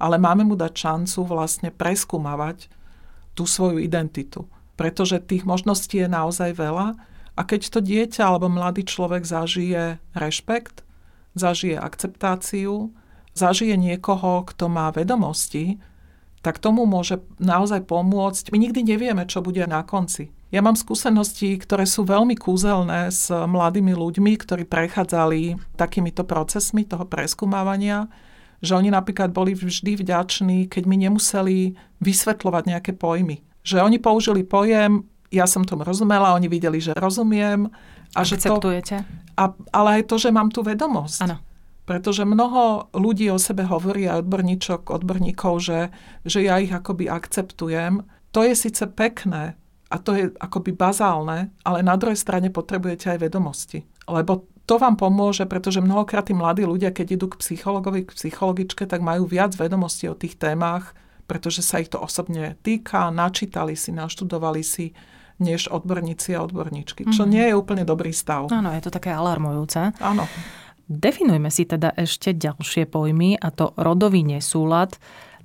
ale 0.01 0.17
máme 0.17 0.49
mu 0.49 0.57
dať 0.57 0.73
šancu 0.73 1.29
vlastne 1.29 1.69
preskúmavať 1.69 2.65
tú 3.37 3.45
svoju 3.45 3.77
identitu. 3.77 4.49
Pretože 4.73 5.21
tých 5.21 5.45
možností 5.45 6.01
je 6.01 6.09
naozaj 6.09 6.57
veľa 6.57 6.97
a 7.37 7.41
keď 7.45 7.61
to 7.69 7.79
dieťa 7.85 8.25
alebo 8.25 8.49
mladý 8.49 8.87
človek 8.89 9.21
zažije 9.21 10.01
rešpekt, 10.17 10.81
zažije 11.37 11.77
akceptáciu, 11.77 12.89
zažije 13.37 13.77
niekoho, 13.77 14.43
kto 14.49 14.65
má 14.71 14.89
vedomosti, 14.89 15.77
tak 16.39 16.57
tomu 16.57 16.87
môže 16.87 17.19
naozaj 17.37 17.83
pomôcť. 17.85 18.55
My 18.55 18.57
nikdy 18.59 18.81
nevieme, 18.87 19.27
čo 19.27 19.43
bude 19.43 19.63
na 19.67 19.83
konci. 19.83 20.31
Ja 20.49 20.65
mám 20.65 20.73
skúsenosti, 20.73 21.61
ktoré 21.61 21.85
sú 21.85 22.05
veľmi 22.09 22.33
kúzelné 22.33 23.13
s 23.13 23.29
mladými 23.29 23.93
ľuďmi, 23.93 24.33
ktorí 24.33 24.65
prechádzali 24.65 25.61
takýmito 25.77 26.25
procesmi 26.25 26.89
toho 26.89 27.05
preskúmávania 27.05 28.09
že 28.59 28.75
oni 28.75 28.91
napríklad 28.91 29.31
boli 29.31 29.55
vždy 29.55 30.03
vďační, 30.03 30.67
keď 30.67 30.83
mi 30.83 30.97
nemuseli 30.99 31.57
vysvetľovať 32.03 32.63
nejaké 32.67 32.91
pojmy. 32.95 33.39
Že 33.63 33.83
oni 33.83 33.97
použili 33.99 34.43
pojem, 34.43 35.07
ja 35.31 35.47
som 35.47 35.63
tomu 35.63 35.87
rozumela, 35.87 36.35
oni 36.35 36.51
videli, 36.51 36.83
že 36.83 36.95
rozumiem. 36.95 37.71
A 38.17 38.25
Akceptujete? 38.25 38.95
Že 38.99 39.05
to, 39.05 39.39
a, 39.39 39.43
ale 39.71 39.89
aj 40.01 40.03
to, 40.11 40.15
že 40.19 40.29
mám 40.33 40.51
tú 40.51 40.65
vedomosť. 40.65 41.19
Áno. 41.23 41.37
Pretože 41.87 42.27
mnoho 42.27 42.91
ľudí 42.93 43.31
o 43.33 43.41
sebe 43.41 43.65
hovorí, 43.65 44.05
aj 44.05 44.27
odborníčok, 44.27 44.93
odborníkov, 44.93 45.53
že, 45.57 45.79
že 46.21 46.45
ja 46.45 46.61
ich 46.61 46.69
akoby 46.69 47.09
akceptujem. 47.09 48.05
To 48.29 48.45
je 48.45 48.53
síce 48.53 48.85
pekné 48.93 49.57
a 49.89 49.95
to 49.97 50.13
je 50.13 50.29
akoby 50.37 50.71
bazálne, 50.77 51.49
ale 51.65 51.81
na 51.81 51.97
druhej 51.97 52.17
strane 52.17 52.53
potrebujete 52.53 53.17
aj 53.17 53.25
vedomosti. 53.25 53.81
Lebo 54.05 54.45
to 54.69 54.77
vám 54.77 55.01
pomôže, 55.01 55.49
pretože 55.49 55.81
mnohokrát 55.81 56.29
tí 56.29 56.37
mladí 56.37 56.61
ľudia, 56.61 56.93
keď 56.93 57.17
idú 57.17 57.25
k 57.33 57.41
psychologovi, 57.41 58.05
k 58.05 58.13
psychologičke, 58.13 58.85
tak 58.85 59.01
majú 59.01 59.25
viac 59.25 59.57
vedomostí 59.57 60.05
o 60.05 60.13
tých 60.13 60.37
témach, 60.37 60.93
pretože 61.25 61.65
sa 61.65 61.81
ich 61.81 61.89
to 61.89 61.97
osobne 61.97 62.53
týka, 62.61 63.09
načítali 63.09 63.73
si, 63.73 63.89
naštudovali 63.89 64.61
si, 64.61 64.93
než 65.41 65.71
odborníci 65.71 66.35
a 66.35 66.43
odborníčky, 66.45 67.09
čo 67.09 67.23
mm-hmm. 67.25 67.33
nie 67.33 67.45
je 67.49 67.57
úplne 67.57 67.83
dobrý 67.87 68.13
stav. 68.13 68.51
Áno, 68.51 68.69
je 68.75 68.83
to 68.83 68.91
také 68.93 69.09
alarmujúce. 69.09 69.95
Áno. 69.97 70.27
Definujme 70.89 71.53
si 71.53 71.69
teda 71.69 71.93
ešte 71.95 72.35
ďalšie 72.35 72.89
pojmy, 72.89 73.39
a 73.39 73.49
to 73.53 73.71
rodový 73.77 74.25
nesúlad 74.25 74.97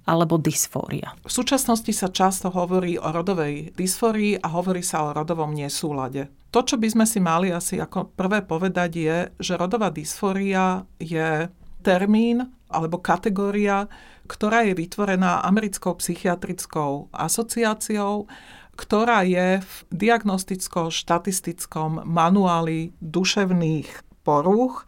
alebo 0.05 0.37
dysfória. 0.37 1.17
V 1.25 1.33
súčasnosti 1.33 1.89
sa 1.97 2.13
často 2.13 2.53
hovorí 2.53 3.01
o 3.01 3.09
rodovej 3.09 3.73
dysfórii 3.73 4.37
a 4.37 4.53
hovorí 4.53 4.85
sa 4.85 5.09
o 5.09 5.17
rodovom 5.17 5.57
nesúlade. 5.57 6.29
To, 6.53 6.61
čo 6.63 6.77
by 6.77 6.89
sme 6.93 7.07
si 7.09 7.19
mali 7.25 7.51
asi 7.51 7.81
ako 7.81 8.15
prvé 8.15 8.45
povedať 8.45 8.91
je, 8.95 9.19
že 9.41 9.59
rodová 9.59 9.89
dysfória 9.89 10.85
je 11.01 11.49
termín 11.81 12.45
alebo 12.69 13.01
kategória, 13.01 13.89
ktorá 14.29 14.65
je 14.65 14.77
vytvorená 14.77 15.45
americkou 15.45 15.97
psychiatrickou 16.01 17.13
asociáciou, 17.13 18.29
ktorá 18.75 19.23
je 19.23 19.63
v 19.63 19.73
diagnosticko-štatistickom 19.95 22.03
manuáli 22.05 22.91
duševných 22.99 23.87
porúch, 24.27 24.83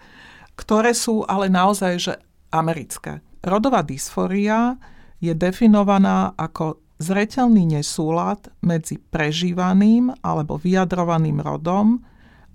ktoré 0.59 0.97
sú 0.97 1.23
ale 1.29 1.53
naozaj 1.53 1.93
že 2.01 2.15
americké. 2.51 3.21
Rodová 3.45 3.85
dysfória 3.87 4.75
je 5.21 5.33
definovaná 5.33 6.37
ako 6.37 6.81
zreteľný 6.97 7.77
nesúlad 7.77 8.49
medzi 8.65 8.97
prežívaným 9.01 10.13
alebo 10.25 10.57
vyjadrovaným 10.57 11.45
rodom 11.45 12.01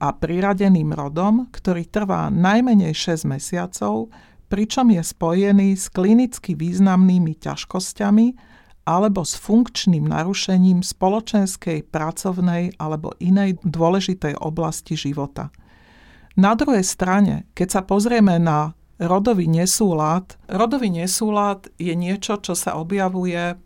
a 0.01 0.09
priradeným 0.09 0.97
rodom, 0.97 1.45
ktorý 1.53 1.85
trvá 1.85 2.33
najmenej 2.33 2.97
6 2.97 3.29
mesiacov, 3.29 4.09
pričom 4.49 4.89
je 4.89 5.01
spojený 5.05 5.77
s 5.77 5.93
klinicky 5.93 6.57
významnými 6.57 7.37
ťažkosťami 7.37 8.27
alebo 8.81 9.21
s 9.21 9.37
funkčným 9.37 10.09
narušením 10.09 10.81
spoločenskej, 10.81 11.85
pracovnej 11.93 12.81
alebo 12.81 13.13
inej 13.21 13.61
dôležitej 13.61 14.41
oblasti 14.41 14.97
života. 14.97 15.53
Na 16.33 16.57
druhej 16.57 16.81
strane, 16.81 17.45
keď 17.53 17.67
sa 17.69 17.81
pozrieme 17.85 18.41
na 18.41 18.73
rodový 19.01 19.49
nesúlad. 19.49 20.37
Rodový 20.45 20.93
nesúlad 20.93 21.65
je 21.81 21.97
niečo, 21.97 22.37
čo 22.37 22.53
sa 22.53 22.77
objavuje 22.77 23.57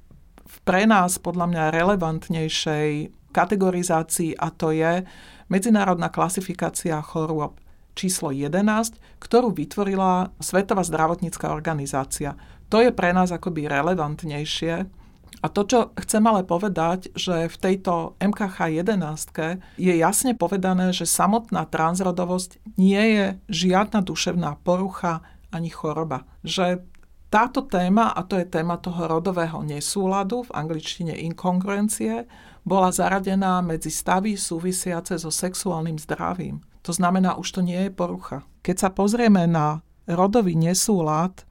v 0.45 0.57
pre 0.63 0.87
nás 0.87 1.19
podľa 1.19 1.51
mňa 1.51 1.63
relevantnejšej 1.75 2.89
kategorizácii 3.35 4.39
a 4.39 4.47
to 4.55 4.71
je 4.71 5.03
Medzinárodná 5.51 6.09
klasifikácia 6.09 6.97
chorôb 7.03 7.59
číslo 7.93 8.31
11, 8.31 8.97
ktorú 9.19 9.51
vytvorila 9.53 10.31
Svetová 10.39 10.81
zdravotnícká 10.81 11.51
organizácia. 11.51 12.33
To 12.73 12.81
je 12.81 12.89
pre 12.89 13.13
nás 13.13 13.29
akoby 13.29 13.69
relevantnejšie. 13.69 15.04
A 15.43 15.51
to, 15.51 15.61
čo 15.67 15.79
chcem 15.99 16.23
ale 16.23 16.47
povedať, 16.47 17.11
že 17.15 17.51
v 17.51 17.57
tejto 17.59 18.15
MKH 18.21 18.85
11 18.85 19.59
je 19.75 19.93
jasne 19.95 20.31
povedané, 20.37 20.95
že 20.95 21.09
samotná 21.09 21.67
transrodovosť 21.67 22.79
nie 22.79 23.03
je 23.15 23.25
žiadna 23.51 23.99
duševná 24.03 24.61
porucha 24.63 25.25
ani 25.51 25.71
choroba. 25.71 26.23
Že 26.43 26.83
táto 27.29 27.67
téma, 27.67 28.15
a 28.15 28.23
to 28.23 28.39
je 28.39 28.47
téma 28.47 28.79
toho 28.79 29.11
rodového 29.11 29.59
nesúladu, 29.65 30.47
v 30.47 30.55
angličtine 30.55 31.11
inkongruencie, 31.11 32.23
bola 32.65 32.89
zaradená 32.95 33.59
medzi 33.59 33.91
stavy 33.91 34.39
súvisiace 34.39 35.19
so 35.19 35.29
sexuálnym 35.29 35.99
zdravím. 35.99 36.63
To 36.85 36.93
znamená, 36.93 37.35
už 37.35 37.59
to 37.59 37.61
nie 37.65 37.89
je 37.89 37.91
porucha. 37.91 38.45
Keď 38.61 38.75
sa 38.77 38.89
pozrieme 38.93 39.49
na 39.49 39.81
rodový 40.05 40.53
nesúlad, 40.53 41.45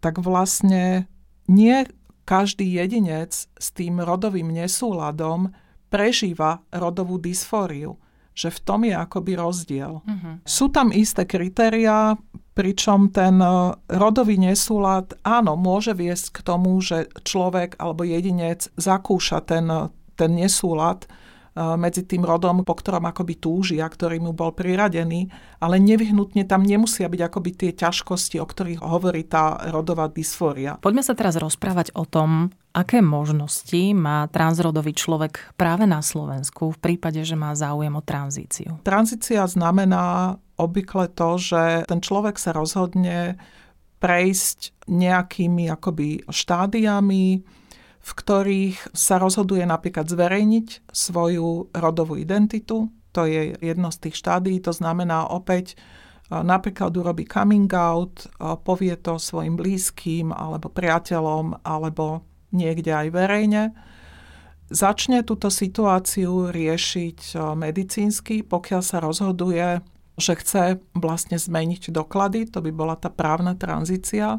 tak 0.00 0.18
vlastne 0.18 1.06
nie 1.46 1.84
každý 2.30 2.78
jedinec 2.78 3.34
s 3.34 3.66
tým 3.74 3.98
rodovým 3.98 4.54
nesúladom 4.54 5.50
prežíva 5.90 6.62
rodovú 6.70 7.18
dysfóriu 7.18 7.98
že 8.30 8.48
v 8.48 8.60
tom 8.62 8.80
je 8.88 8.94
akoby 8.96 9.36
rozdiel. 9.36 10.00
Uh-huh. 10.00 10.34
Sú 10.48 10.72
tam 10.72 10.94
isté 10.94 11.28
kritériá, 11.28 12.16
pričom 12.56 13.12
ten 13.12 13.36
e, 13.36 13.76
rodový 13.90 14.40
nesúlad, 14.40 15.12
áno, 15.26 15.60
môže 15.60 15.92
viesť 15.92 16.40
k 16.40 16.44
tomu, 16.46 16.78
že 16.80 17.10
človek 17.20 17.76
alebo 17.76 18.06
jedinec 18.06 18.70
zakúša 18.80 19.44
ten, 19.44 19.66
ten 20.16 20.30
nesúlad, 20.32 21.04
medzi 21.54 22.06
tým 22.06 22.22
rodom, 22.22 22.62
po 22.62 22.78
ktorom 22.78 23.10
akoby 23.10 23.34
túži 23.42 23.76
a 23.82 23.90
ktorý 23.90 24.22
mu 24.22 24.30
bol 24.30 24.54
priradený, 24.54 25.26
ale 25.58 25.82
nevyhnutne 25.82 26.46
tam 26.46 26.62
nemusia 26.62 27.10
byť 27.10 27.20
akoby 27.26 27.50
tie 27.58 27.70
ťažkosti, 27.74 28.38
o 28.38 28.46
ktorých 28.46 28.80
hovorí 28.80 29.26
tá 29.26 29.58
rodová 29.68 30.06
dysfória. 30.06 30.78
Poďme 30.78 31.02
sa 31.02 31.18
teraz 31.18 31.34
rozprávať 31.34 31.90
o 31.98 32.06
tom, 32.06 32.54
aké 32.70 33.02
možnosti 33.02 33.94
má 33.98 34.30
transrodový 34.30 34.94
človek 34.94 35.58
práve 35.58 35.90
na 35.90 35.98
Slovensku 36.06 36.70
v 36.70 36.78
prípade, 36.78 37.18
že 37.26 37.34
má 37.34 37.50
záujem 37.58 37.90
o 37.90 38.02
tranzíciu. 38.02 38.78
Tranzícia 38.86 39.42
znamená 39.50 40.38
obvykle 40.54 41.10
to, 41.10 41.34
že 41.34 41.88
ten 41.90 41.98
človek 41.98 42.38
sa 42.38 42.54
rozhodne 42.54 43.34
prejsť 43.98 44.86
nejakými 44.88 45.68
akoby 45.68 46.24
štádiami, 46.30 47.42
v 48.00 48.10
ktorých 48.16 48.96
sa 48.96 49.20
rozhoduje 49.20 49.62
napríklad 49.68 50.08
zverejniť 50.08 50.88
svoju 50.88 51.68
rodovú 51.76 52.16
identitu. 52.16 52.88
To 53.12 53.22
je 53.28 53.54
jedno 53.60 53.92
z 53.92 54.08
tých 54.08 54.16
štádí, 54.16 54.58
to 54.64 54.72
znamená 54.72 55.28
opäť 55.28 55.76
napríklad 56.30 56.94
urobí 56.94 57.26
coming 57.26 57.68
out, 57.74 58.24
povie 58.62 58.94
to 58.94 59.18
svojim 59.18 59.58
blízkym 59.58 60.30
alebo 60.30 60.70
priateľom 60.70 61.66
alebo 61.66 62.22
niekde 62.54 62.94
aj 62.94 63.08
verejne. 63.10 63.62
Začne 64.70 65.26
túto 65.26 65.50
situáciu 65.50 66.54
riešiť 66.54 67.34
medicínsky, 67.58 68.46
pokiaľ 68.46 68.80
sa 68.86 69.02
rozhoduje, 69.02 69.82
že 70.14 70.32
chce 70.38 70.78
vlastne 70.94 71.34
zmeniť 71.34 71.90
doklady, 71.90 72.46
to 72.46 72.62
by 72.62 72.70
bola 72.70 72.94
tá 72.94 73.10
právna 73.10 73.58
tranzícia 73.58 74.38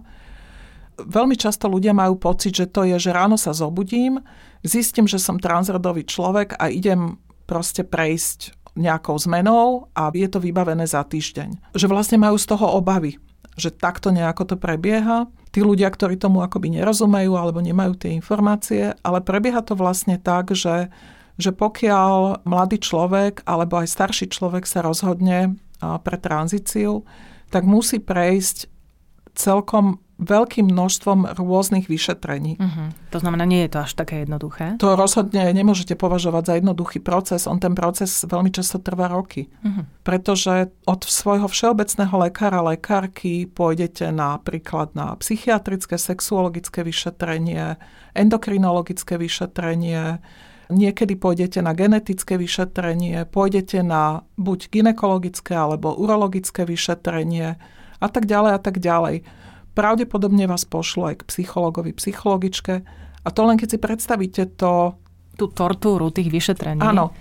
veľmi 1.06 1.36
často 1.38 1.70
ľudia 1.70 1.94
majú 1.96 2.18
pocit, 2.18 2.54
že 2.56 2.70
to 2.70 2.86
je, 2.88 2.98
že 2.98 3.16
ráno 3.16 3.36
sa 3.40 3.54
zobudím, 3.54 4.22
zistím, 4.62 5.06
že 5.06 5.18
som 5.18 5.42
transrodový 5.42 6.06
človek 6.06 6.58
a 6.58 6.70
idem 6.70 7.18
proste 7.50 7.84
prejsť 7.84 8.56
nejakou 8.80 9.20
zmenou 9.20 9.92
a 9.92 10.08
je 10.16 10.28
to 10.32 10.40
vybavené 10.40 10.88
za 10.88 11.04
týždeň. 11.04 11.76
Že 11.76 11.92
vlastne 11.92 12.18
majú 12.22 12.40
z 12.40 12.48
toho 12.48 12.80
obavy, 12.80 13.20
že 13.60 13.68
takto 13.68 14.16
nejako 14.16 14.44
to 14.48 14.56
prebieha. 14.56 15.28
Tí 15.52 15.60
ľudia, 15.60 15.92
ktorí 15.92 16.16
tomu 16.16 16.40
akoby 16.40 16.80
nerozumejú 16.80 17.36
alebo 17.36 17.60
nemajú 17.60 18.00
tie 18.00 18.16
informácie, 18.16 18.96
ale 19.04 19.20
prebieha 19.20 19.60
to 19.60 19.76
vlastne 19.76 20.16
tak, 20.16 20.56
že, 20.56 20.88
že 21.36 21.52
pokiaľ 21.52 22.48
mladý 22.48 22.80
človek 22.80 23.44
alebo 23.44 23.84
aj 23.84 23.92
starší 23.92 24.32
človek 24.32 24.64
sa 24.64 24.80
rozhodne 24.80 25.60
pre 25.82 26.16
tranzíciu, 26.16 27.04
tak 27.52 27.68
musí 27.68 28.00
prejsť 28.00 28.72
celkom 29.36 30.00
veľkým 30.22 30.70
množstvom 30.70 31.34
rôznych 31.34 31.90
vyšetrení. 31.90 32.62
Uh-huh. 32.62 32.94
To 33.10 33.18
znamená, 33.18 33.50
nie 33.50 33.66
je 33.66 33.74
to 33.74 33.80
až 33.90 33.92
také 33.98 34.22
jednoduché? 34.22 34.78
To 34.78 34.94
rozhodne 34.94 35.50
nemôžete 35.50 35.98
považovať 35.98 36.44
za 36.46 36.54
jednoduchý 36.62 37.02
proces. 37.02 37.50
On 37.50 37.58
ten 37.58 37.74
proces 37.74 38.14
veľmi 38.30 38.54
často 38.54 38.78
trvá 38.78 39.10
roky. 39.10 39.50
Uh-huh. 39.66 39.90
Pretože 40.06 40.70
od 40.86 41.02
svojho 41.02 41.50
všeobecného 41.50 42.14
lekára, 42.22 42.62
lekárky 42.62 43.50
pôjdete 43.50 44.14
napríklad 44.14 44.94
na 44.94 45.18
psychiatrické, 45.18 45.98
sexuologické 45.98 46.86
vyšetrenie, 46.86 47.82
endokrinologické 48.14 49.18
vyšetrenie, 49.18 50.22
niekedy 50.70 51.18
pôjdete 51.18 51.60
na 51.66 51.74
genetické 51.74 52.38
vyšetrenie, 52.38 53.26
pôjdete 53.28 53.82
na 53.82 54.24
buď 54.38 54.70
ginekologické 54.70 55.58
alebo 55.58 55.98
urologické 55.98 56.64
vyšetrenie 56.64 57.58
a 58.02 58.08
tak 58.08 58.30
ďalej 58.30 58.52
a 58.56 58.60
tak 58.62 58.78
ďalej 58.78 59.26
pravdepodobne 59.74 60.48
vás 60.48 60.68
pošlo 60.68 61.12
aj 61.12 61.24
k 61.24 61.28
psychologovi, 61.28 61.92
psychologičke. 61.96 62.74
A 63.22 63.28
to 63.30 63.42
len 63.46 63.56
keď 63.56 63.68
si 63.76 63.80
predstavíte 63.80 64.44
to... 64.58 64.96
Tú 65.32 65.48
tortúru 65.48 66.12
tých 66.12 66.28
vyšetrení. 66.28 66.84
Áno. 66.84 67.16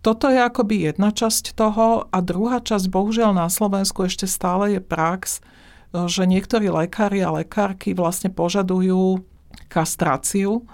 Toto 0.00 0.32
je 0.32 0.40
akoby 0.40 0.88
jedna 0.90 1.12
časť 1.12 1.52
toho 1.52 2.08
a 2.08 2.18
druhá 2.24 2.64
časť, 2.64 2.88
bohužiaľ 2.88 3.36
na 3.36 3.52
Slovensku 3.52 4.08
ešte 4.08 4.24
stále 4.24 4.74
je 4.74 4.80
prax, 4.80 5.44
že 5.92 6.24
niektorí 6.24 6.72
lekári 6.72 7.20
a 7.20 7.36
lekárky 7.36 7.92
vlastne 7.92 8.32
požadujú 8.32 9.20
kastráciu 9.68 10.64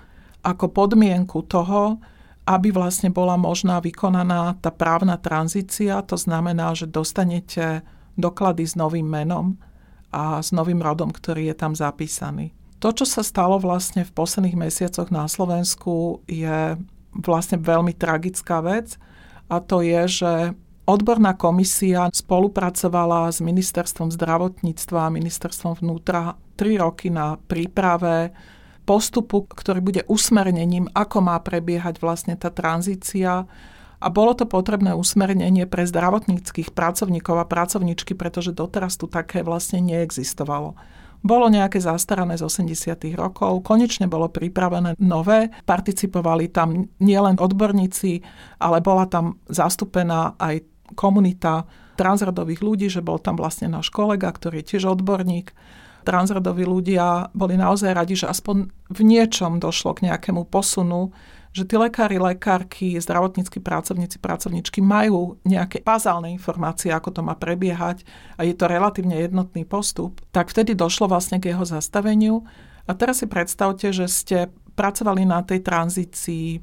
ako 0.47 0.71
podmienku 0.71 1.43
toho, 1.51 1.99
aby 2.47 2.71
vlastne 2.71 3.11
bola 3.11 3.35
možná 3.35 3.83
vykonaná 3.83 4.63
tá 4.63 4.71
právna 4.71 5.19
tranzícia. 5.19 5.99
To 6.07 6.15
znamená, 6.15 6.79
že 6.79 6.87
dostanete 6.87 7.83
doklady 8.15 8.63
s 8.63 8.79
novým 8.79 9.11
menom 9.11 9.59
a 10.11 10.41
s 10.41 10.51
novým 10.55 10.81
rodom, 10.81 11.11
ktorý 11.11 11.51
je 11.53 11.57
tam 11.57 11.73
zapísaný. 11.75 12.55
To, 12.81 12.93
čo 12.93 13.09
sa 13.09 13.25
stalo 13.25 13.57
vlastne 13.57 14.05
v 14.05 14.15
posledných 14.15 14.69
mesiacoch 14.69 15.09
na 15.09 15.25
Slovensku, 15.27 16.21
je 16.29 16.77
vlastne 17.17 17.57
veľmi 17.57 17.97
tragická 17.97 18.61
vec 18.61 19.01
a 19.49 19.65
to 19.65 19.81
je, 19.81 20.03
že 20.07 20.33
odborná 20.85 21.33
komisia 21.35 22.13
spolupracovala 22.13 23.33
s 23.33 23.41
ministerstvom 23.41 24.13
zdravotníctva 24.13 25.09
a 25.09 25.15
ministerstvom 25.15 25.81
vnútra 25.81 26.37
tri 26.55 26.77
roky 26.77 27.09
na 27.09 27.41
príprave 27.49 28.37
postupu, 28.87 29.49
ktorý 29.51 29.81
bude 29.83 30.03
usmernením, 30.07 30.87
ako 30.95 31.19
má 31.19 31.37
prebiehať 31.43 31.99
vlastne 31.99 32.39
tá 32.39 32.55
tranzícia 32.55 33.49
a 34.07 34.09
bolo 34.09 34.39
to 34.39 34.47
potrebné 34.47 34.95
usmernenie 34.95 35.67
pre 35.67 35.83
zdravotníckých 35.83 36.71
pracovníkov 36.71 37.43
a 37.43 37.51
pracovničky, 37.51 38.15
pretože 38.15 38.55
doteraz 38.55 38.95
tu 38.95 39.11
také 39.11 39.43
vlastne 39.43 39.83
neexistovalo. 39.83 40.79
Bolo 41.27 41.51
nejaké 41.51 41.83
zastarané 41.83 42.39
z 42.39 42.47
80. 42.47 43.03
rokov, 43.19 43.67
konečne 43.67 44.07
bolo 44.07 44.31
pripravené 44.31 44.95
nové, 45.03 45.51
participovali 45.67 46.55
tam 46.55 46.87
nielen 47.03 47.43
odborníci, 47.43 48.23
ale 48.63 48.79
bola 48.79 49.11
tam 49.11 49.43
zastúpená 49.51 50.39
aj 50.39 50.63
komunita 50.95 51.67
transrodových 51.99 52.63
ľudí, 52.63 52.87
že 52.87 53.03
bol 53.03 53.19
tam 53.19 53.35
vlastne 53.35 53.67
náš 53.67 53.91
kolega, 53.91 54.31
ktorý 54.31 54.63
je 54.63 54.79
tiež 54.79 54.95
odborník. 54.95 55.51
Transrodoví 56.07 56.63
ľudia 56.63 57.35
boli 57.35 57.59
naozaj 57.59 57.91
radi, 57.91 58.15
že 58.15 58.31
aspoň 58.31 58.71
v 58.95 59.01
niečom 59.03 59.59
došlo 59.59 59.99
k 59.99 60.07
nejakému 60.07 60.47
posunu 60.47 61.11
že 61.57 61.65
tí 61.65 61.81
lekári, 61.81 62.21
lekárky, 62.21 63.01
zdravotníckí 63.01 63.65
pracovníci, 63.65 64.21
pracovníčky 64.21 64.85
majú 64.85 65.41
nejaké 65.49 65.81
bazálne 65.81 66.29
informácie, 66.29 66.93
ako 66.93 67.17
to 67.17 67.21
má 67.25 67.33
prebiehať 67.33 68.05
a 68.37 68.45
je 68.45 68.53
to 68.53 68.69
relatívne 68.69 69.17
jednotný 69.17 69.65
postup, 69.65 70.21
tak 70.37 70.53
vtedy 70.53 70.77
došlo 70.77 71.09
vlastne 71.09 71.41
k 71.41 71.57
jeho 71.57 71.65
zastaveniu. 71.65 72.45
A 72.85 72.93
teraz 72.93 73.25
si 73.25 73.27
predstavte, 73.27 73.89
že 73.89 74.05
ste 74.05 74.53
pracovali 74.77 75.25
na 75.25 75.41
tej 75.41 75.65
tranzícii 75.65 76.61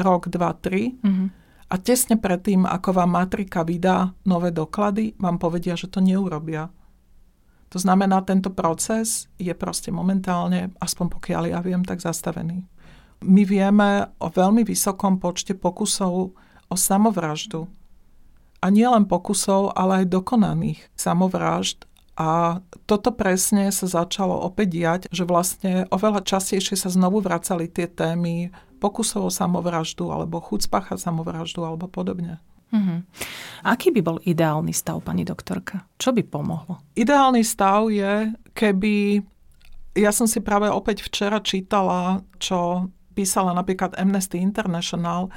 rok, 0.00 0.32
dva, 0.32 0.56
tri 0.56 0.96
mm-hmm. 0.96 1.28
a 1.68 1.74
tesne 1.76 2.16
predtým, 2.16 2.64
ako 2.64 3.04
vám 3.04 3.12
matrika 3.12 3.60
vydá 3.68 4.16
nové 4.24 4.48
doklady, 4.48 5.12
vám 5.20 5.36
povedia, 5.36 5.76
že 5.76 5.92
to 5.92 6.00
neurobia. 6.00 6.72
To 7.68 7.76
znamená, 7.76 8.24
tento 8.24 8.48
proces 8.48 9.28
je 9.36 9.52
proste 9.52 9.92
momentálne, 9.92 10.72
aspoň 10.80 11.06
pokiaľ 11.20 11.42
ja 11.52 11.60
viem, 11.60 11.84
tak 11.84 12.00
zastavený. 12.00 12.71
My 13.22 13.42
vieme 13.46 14.10
o 14.18 14.28
veľmi 14.28 14.66
vysokom 14.66 15.22
počte 15.22 15.54
pokusov 15.54 16.34
o 16.68 16.74
samovraždu. 16.74 17.70
A 18.62 18.70
nie 18.70 18.86
len 18.86 19.06
pokusov, 19.06 19.74
ale 19.74 20.06
aj 20.06 20.14
dokonaných 20.14 20.80
samovražd. 20.94 21.86
A 22.14 22.60
toto 22.86 23.10
presne 23.10 23.72
sa 23.72 23.88
začalo 23.88 24.36
opäť 24.44 24.68
diať, 24.68 25.02
že 25.08 25.24
vlastne 25.24 25.88
oveľa 25.88 26.22
častejšie 26.22 26.76
sa 26.76 26.92
znovu 26.92 27.24
vracali 27.24 27.66
tie 27.66 27.88
témy 27.88 28.52
pokusov 28.78 29.26
o 29.26 29.32
samovraždu, 29.32 30.12
alebo 30.12 30.42
chuť 30.42 30.68
spáchať 30.68 30.98
samovraždu, 31.00 31.64
alebo 31.64 31.88
podobne. 31.88 32.38
Mm-hmm. 32.72 32.98
Aký 33.68 33.92
by 33.92 34.00
bol 34.00 34.18
ideálny 34.24 34.72
stav, 34.72 35.00
pani 35.04 35.28
doktorka? 35.28 35.84
Čo 36.00 36.16
by 36.16 36.22
pomohlo? 36.24 36.80
Ideálny 36.96 37.42
stav 37.44 37.88
je, 37.92 38.32
keby... 38.56 39.22
Ja 39.92 40.08
som 40.08 40.24
si 40.24 40.40
práve 40.40 40.72
opäť 40.72 41.04
včera 41.04 41.36
čítala, 41.44 42.24
čo 42.40 42.88
písala 43.12 43.52
napríklad 43.52 43.94
Amnesty 44.00 44.40
International 44.40 45.28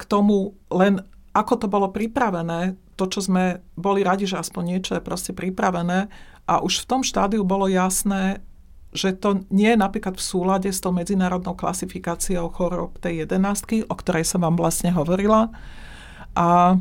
k 0.00 0.02
tomu 0.08 0.56
len 0.72 1.04
ako 1.36 1.54
to 1.60 1.66
bolo 1.70 1.92
pripravené, 1.92 2.74
to, 2.98 3.06
čo 3.06 3.22
sme 3.22 3.62
boli 3.78 4.02
radi, 4.02 4.26
že 4.26 4.40
aspoň 4.42 4.62
niečo 4.64 4.92
je 4.98 5.04
proste 5.04 5.30
pripravené 5.30 6.10
a 6.48 6.54
už 6.58 6.82
v 6.82 6.88
tom 6.88 7.02
štádiu 7.06 7.46
bolo 7.46 7.70
jasné, 7.70 8.42
že 8.90 9.12
to 9.14 9.44
nie 9.52 9.76
je 9.76 9.78
napríklad 9.78 10.16
v 10.16 10.24
súlade 10.24 10.72
s 10.72 10.80
tou 10.80 10.90
medzinárodnou 10.90 11.54
klasifikáciou 11.54 12.48
chorób 12.50 12.98
tej 12.98 13.22
jedenastky, 13.22 13.84
o 13.84 13.94
ktorej 13.94 14.24
som 14.26 14.42
vám 14.42 14.56
vlastne 14.56 14.90
hovorila. 14.90 15.52
A 16.34 16.80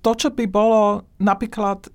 to, 0.00 0.10
čo 0.14 0.30
by 0.30 0.46
bolo 0.46 1.04
napríklad 1.18 1.90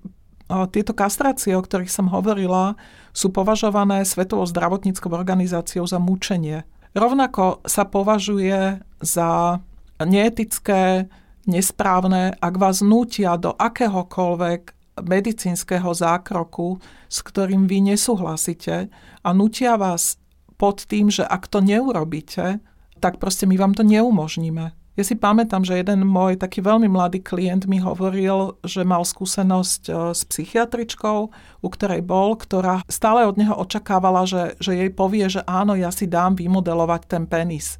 tieto 0.72 0.94
kastrácie, 0.96 1.56
o 1.56 1.64
ktorých 1.64 1.92
som 1.92 2.08
hovorila, 2.12 2.76
sú 3.12 3.34
považované 3.34 4.04
Svetovou 4.08 4.48
zdravotníckou 4.48 5.12
organizáciou 5.12 5.84
za 5.88 6.00
mučenie. 6.00 6.64
Rovnako 6.98 7.62
sa 7.62 7.86
považuje 7.86 8.82
za 9.06 9.62
neetické, 10.02 11.06
nesprávne, 11.46 12.34
ak 12.42 12.58
vás 12.58 12.82
nútia 12.82 13.38
do 13.38 13.54
akéhokoľvek 13.54 14.74
medicínskeho 15.06 15.94
zákroku, 15.94 16.82
s 17.06 17.22
ktorým 17.22 17.70
vy 17.70 17.94
nesúhlasíte 17.94 18.90
a 19.22 19.30
nutia 19.30 19.78
vás 19.78 20.18
pod 20.58 20.90
tým, 20.90 21.14
že 21.14 21.22
ak 21.22 21.46
to 21.46 21.62
neurobíte, 21.62 22.66
tak 22.98 23.22
proste 23.22 23.46
my 23.46 23.62
vám 23.62 23.78
to 23.78 23.86
neumožníme. 23.86 24.74
Ja 24.98 25.06
si 25.06 25.14
pamätám, 25.14 25.62
že 25.62 25.78
jeden 25.78 26.10
môj 26.10 26.42
taký 26.42 26.66
veľmi 26.66 26.90
mladý 26.90 27.22
klient 27.22 27.70
mi 27.70 27.78
hovoril, 27.78 28.58
že 28.66 28.82
mal 28.82 29.06
skúsenosť 29.06 29.82
e, 29.86 29.92
s 30.18 30.26
psychiatričkou, 30.26 31.18
u 31.62 31.68
ktorej 31.70 32.02
bol, 32.02 32.34
ktorá 32.34 32.82
stále 32.90 33.30
od 33.30 33.38
neho 33.38 33.54
očakávala, 33.54 34.26
že, 34.26 34.58
že 34.58 34.74
jej 34.74 34.90
povie, 34.90 35.30
že 35.30 35.46
áno, 35.46 35.78
ja 35.78 35.94
si 35.94 36.10
dám 36.10 36.34
vymodelovať 36.34 37.02
ten 37.06 37.30
penis. 37.30 37.78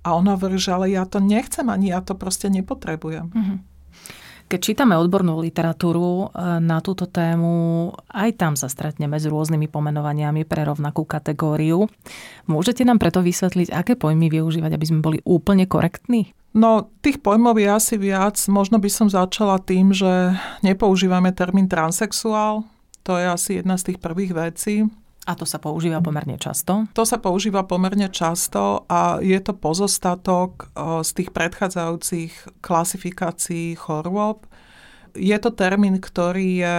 A 0.00 0.16
on 0.16 0.24
hovorí, 0.24 0.56
že 0.56 0.72
ale 0.72 0.96
ja 0.96 1.04
to 1.04 1.20
nechcem 1.20 1.68
ani 1.68 1.92
ja 1.92 2.00
to 2.00 2.16
proste 2.16 2.48
nepotrebujem. 2.48 3.28
Mm-hmm. 3.28 3.58
Keď 4.44 4.60
čítame 4.60 4.92
odbornú 4.94 5.40
literatúru 5.40 6.28
e, 6.28 6.60
na 6.60 6.84
túto 6.84 7.08
tému, 7.08 7.90
aj 8.12 8.30
tam 8.36 8.52
sa 8.54 8.68
stretneme 8.68 9.16
s 9.16 9.24
rôznymi 9.24 9.72
pomenovaniami 9.72 10.44
pre 10.44 10.68
rovnakú 10.68 11.08
kategóriu. 11.08 11.88
Môžete 12.44 12.84
nám 12.84 13.00
preto 13.00 13.24
vysvetliť, 13.24 13.72
aké 13.72 13.96
pojmy 13.96 14.28
využívať, 14.28 14.72
aby 14.76 14.86
sme 14.86 15.00
boli 15.00 15.18
úplne 15.24 15.64
korektní? 15.64 16.36
No, 16.54 16.92
tých 17.02 17.18
pojmov 17.18 17.58
je 17.58 17.66
asi 17.66 17.94
viac. 17.98 18.38
Možno 18.46 18.78
by 18.78 18.86
som 18.86 19.10
začala 19.10 19.58
tým, 19.58 19.90
že 19.90 20.38
nepoužívame 20.62 21.34
termín 21.34 21.66
transexuál. 21.66 22.62
To 23.04 23.18
je 23.18 23.26
asi 23.26 23.50
jedna 23.58 23.74
z 23.74 23.90
tých 23.90 23.98
prvých 23.98 24.32
vecí. 24.32 24.86
A 25.24 25.32
to 25.32 25.48
sa 25.48 25.56
používa 25.56 26.04
pomerne 26.04 26.36
často? 26.36 26.84
To 26.92 27.08
sa 27.08 27.16
používa 27.16 27.64
pomerne 27.64 28.12
často 28.12 28.84
a 28.92 29.24
je 29.24 29.40
to 29.40 29.56
pozostatok 29.56 30.68
z 30.76 31.10
tých 31.16 31.32
predchádzajúcich 31.32 32.60
klasifikácií 32.60 33.72
chorôb. 33.72 34.44
Je 35.16 35.36
to 35.40 35.48
termín, 35.48 35.96
ktorý 35.96 36.48
je 36.60 36.78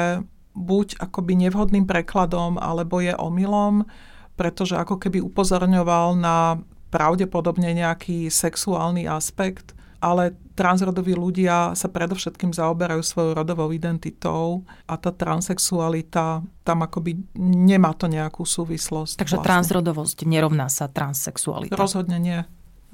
buď 0.54 1.02
akoby 1.02 1.50
nevhodným 1.50 1.90
prekladom, 1.90 2.62
alebo 2.62 3.02
je 3.02 3.18
omylom, 3.18 3.84
pretože 4.38 4.78
ako 4.78 5.02
keby 5.02 5.26
upozorňoval 5.26 6.14
na 6.14 6.62
pravdepodobne 6.94 7.74
nejaký 7.74 8.30
sexuálny 8.30 9.10
aspekt 9.10 9.76
ale 10.06 10.38
transrodoví 10.56 11.14
ľudia 11.14 11.76
sa 11.76 11.92
predovšetkým 11.92 12.56
zaoberajú 12.56 13.04
svojou 13.04 13.36
rodovou 13.36 13.70
identitou 13.76 14.64
a 14.88 14.96
tá 14.96 15.12
transexualita 15.12 16.42
tam 16.64 16.80
akoby 16.82 17.20
nemá 17.40 17.92
to 17.94 18.08
nejakú 18.08 18.48
súvislosť. 18.48 19.20
Takže 19.20 19.38
vlastne. 19.38 19.48
transrodovosť 19.52 20.18
nerovná 20.26 20.72
sa 20.72 20.88
transsexualita? 20.88 21.76
Rozhodne 21.76 22.18
nie. 22.18 22.40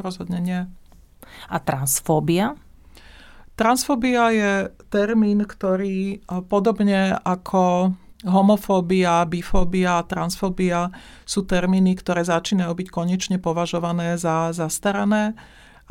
Rozhodne 0.01 0.41
nie. 0.41 0.59
A 1.47 1.57
transfóbia? 1.61 2.57
Transfóbia 3.53 4.33
je 4.33 4.51
termín, 4.89 5.45
ktorý 5.45 6.25
podobne 6.49 7.13
ako 7.21 7.93
Homofóbia, 8.21 9.25
bifóbia, 9.25 10.05
transfóbia 10.05 10.93
sú 11.25 11.41
termíny, 11.41 11.97
ktoré 11.97 12.21
začínajú 12.21 12.69
byť 12.69 12.87
konečne 12.93 13.37
považované 13.41 14.13
za 14.13 14.53
zastarané 14.53 15.33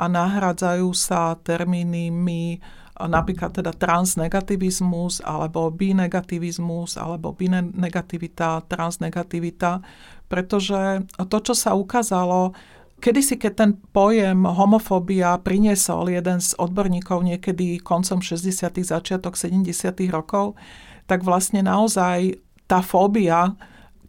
a 0.01 0.09
nahradzajú 0.09 0.89
sa 0.97 1.37
termínmi 1.37 2.57
napríklad 3.01 3.57
teda 3.57 3.73
transnegativizmus 3.73 5.25
alebo 5.25 5.73
binegativizmus 5.73 7.01
alebo 7.01 7.33
binegativita, 7.33 8.65
transnegativita, 8.69 9.81
pretože 10.29 11.05
to, 11.17 11.39
čo 11.41 11.55
sa 11.57 11.73
ukázalo, 11.73 12.53
kedysi, 13.01 13.41
keď 13.41 13.53
ten 13.57 13.71
pojem 13.97 14.45
homofóbia 14.45 15.41
priniesol 15.41 16.13
jeden 16.13 16.45
z 16.45 16.53
odborníkov 16.61 17.25
niekedy 17.25 17.81
koncom 17.81 18.21
60. 18.21 18.69
začiatok 18.85 19.33
70. 19.33 19.73
rokov, 20.13 20.61
tak 21.09 21.25
vlastne 21.25 21.65
naozaj 21.65 22.37
tá 22.69 22.85
fóbia, 22.85 23.57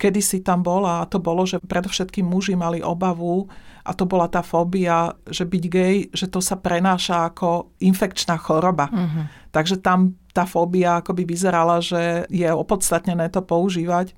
kedysi 0.02 0.42
tam 0.42 0.66
bola, 0.66 1.06
a 1.06 1.10
to 1.10 1.22
bolo, 1.22 1.46
že 1.46 1.62
predovšetkým 1.62 2.26
muži 2.26 2.58
mali 2.58 2.82
obavu, 2.82 3.46
a 3.86 3.94
to 3.94 4.06
bola 4.10 4.30
tá 4.30 4.42
fóbia, 4.42 5.14
že 5.30 5.46
byť 5.46 5.64
gay, 5.70 5.96
že 6.14 6.30
to 6.30 6.42
sa 6.42 6.58
prenáša 6.58 7.30
ako 7.34 7.74
infekčná 7.82 8.38
choroba. 8.38 8.90
Uh-huh. 8.90 9.26
Takže 9.50 9.82
tam 9.82 10.18
tá 10.34 10.46
fóbia 10.46 11.02
akoby 11.02 11.26
vyzerala, 11.26 11.82
že 11.82 12.30
je 12.30 12.46
opodstatnené 12.50 13.30
to 13.34 13.42
používať. 13.42 14.14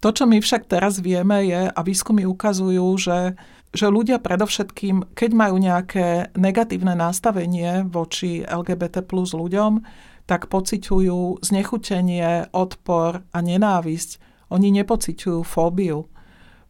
To, 0.00 0.14
čo 0.14 0.28
my 0.28 0.38
však 0.38 0.70
teraz 0.70 1.02
vieme, 1.02 1.50
je, 1.50 1.66
a 1.66 1.80
výskumy 1.82 2.22
ukazujú, 2.28 2.86
že, 2.94 3.34
že 3.74 3.86
ľudia 3.90 4.22
predovšetkým, 4.22 5.16
keď 5.16 5.30
majú 5.34 5.56
nejaké 5.58 6.30
negatívne 6.38 6.94
nastavenie 6.94 7.82
voči 7.88 8.46
LGBT 8.46 9.02
plus 9.02 9.34
ľuďom, 9.34 9.82
tak 10.26 10.50
pociťujú 10.50 11.42
znechutenie, 11.42 12.50
odpor 12.50 13.22
a 13.30 13.38
nenávisť. 13.40 14.25
Oni 14.52 14.70
nepociťujú 14.70 15.42
fóbiu. 15.42 16.06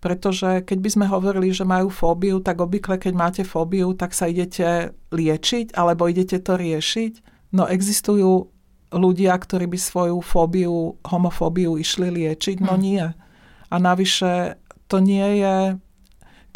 Pretože 0.00 0.62
keď 0.62 0.78
by 0.80 0.90
sme 0.92 1.06
hovorili, 1.08 1.50
že 1.50 1.64
majú 1.64 1.88
fóbiu, 1.88 2.38
tak 2.44 2.60
obvykle, 2.60 3.00
keď 3.00 3.12
máte 3.16 3.42
fóbiu, 3.42 3.96
tak 3.96 4.12
sa 4.12 4.28
idete 4.28 4.92
liečiť 5.10 5.72
alebo 5.72 6.06
idete 6.06 6.38
to 6.38 6.54
riešiť. 6.54 7.12
No 7.56 7.64
existujú 7.66 8.52
ľudia, 8.92 9.34
ktorí 9.34 9.66
by 9.66 9.78
svoju 9.80 10.18
fóbiu, 10.20 11.00
homofóbiu 11.02 11.80
išli 11.80 12.12
liečiť. 12.12 12.62
No 12.62 12.76
hm. 12.76 12.80
nie. 12.80 13.04
A 13.66 13.74
navyše 13.80 14.60
to 14.86 15.02
nie 15.02 15.42
je 15.42 15.80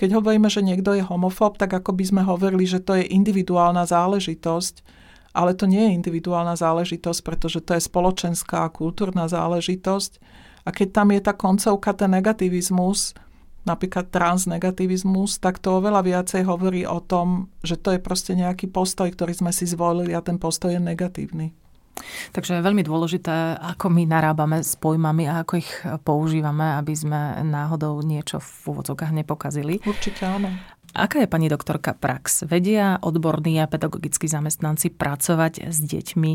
keď 0.00 0.16
hovoríme, 0.16 0.48
že 0.48 0.64
niekto 0.64 0.96
je 0.96 1.04
homofób, 1.04 1.60
tak 1.60 1.76
ako 1.76 1.92
by 1.92 2.04
sme 2.08 2.22
hovorili, 2.24 2.64
že 2.64 2.80
to 2.80 2.96
je 2.96 3.04
individuálna 3.04 3.84
záležitosť, 3.84 4.80
ale 5.36 5.52
to 5.52 5.68
nie 5.68 5.76
je 5.76 5.96
individuálna 6.00 6.56
záležitosť, 6.56 7.20
pretože 7.20 7.60
to 7.60 7.76
je 7.76 7.84
spoločenská 7.84 8.64
a 8.64 8.72
kultúrna 8.72 9.28
záležitosť. 9.28 10.16
A 10.64 10.68
keď 10.70 10.88
tam 10.92 11.08
je 11.14 11.20
tá 11.22 11.32
koncovka, 11.32 11.96
ten 11.96 12.12
negativizmus, 12.12 13.16
napríklad 13.64 14.08
transnegativizmus, 14.08 15.36
tak 15.36 15.60
to 15.60 15.80
oveľa 15.80 16.00
viacej 16.04 16.48
hovorí 16.48 16.88
o 16.88 17.00
tom, 17.00 17.52
že 17.60 17.76
to 17.76 17.96
je 17.96 18.00
proste 18.00 18.32
nejaký 18.32 18.72
postoj, 18.72 19.08
ktorý 19.12 19.36
sme 19.36 19.52
si 19.52 19.68
zvolili 19.68 20.16
a 20.16 20.24
ten 20.24 20.40
postoj 20.40 20.72
je 20.72 20.80
negatívny. 20.80 21.52
Takže 22.32 22.56
je 22.56 22.64
veľmi 22.64 22.80
dôležité, 22.80 23.60
ako 23.60 23.92
my 23.92 24.08
narábame 24.08 24.64
s 24.64 24.72
pojmami 24.80 25.28
a 25.28 25.44
ako 25.44 25.52
ich 25.60 25.70
používame, 26.00 26.80
aby 26.80 26.96
sme 26.96 27.44
náhodou 27.44 28.00
niečo 28.00 28.40
v 28.40 28.72
úvodzokách 28.72 29.12
nepokazili. 29.12 29.84
Určite 29.84 30.24
áno. 30.24 30.48
Aká 30.90 31.22
je 31.22 31.30
pani 31.30 31.46
doktorka 31.46 31.94
prax? 31.94 32.48
Vedia 32.50 32.98
odborní 32.98 33.62
a 33.62 33.70
pedagogickí 33.70 34.26
zamestnanci 34.26 34.90
pracovať 34.90 35.70
s 35.70 35.78
deťmi, 35.86 36.32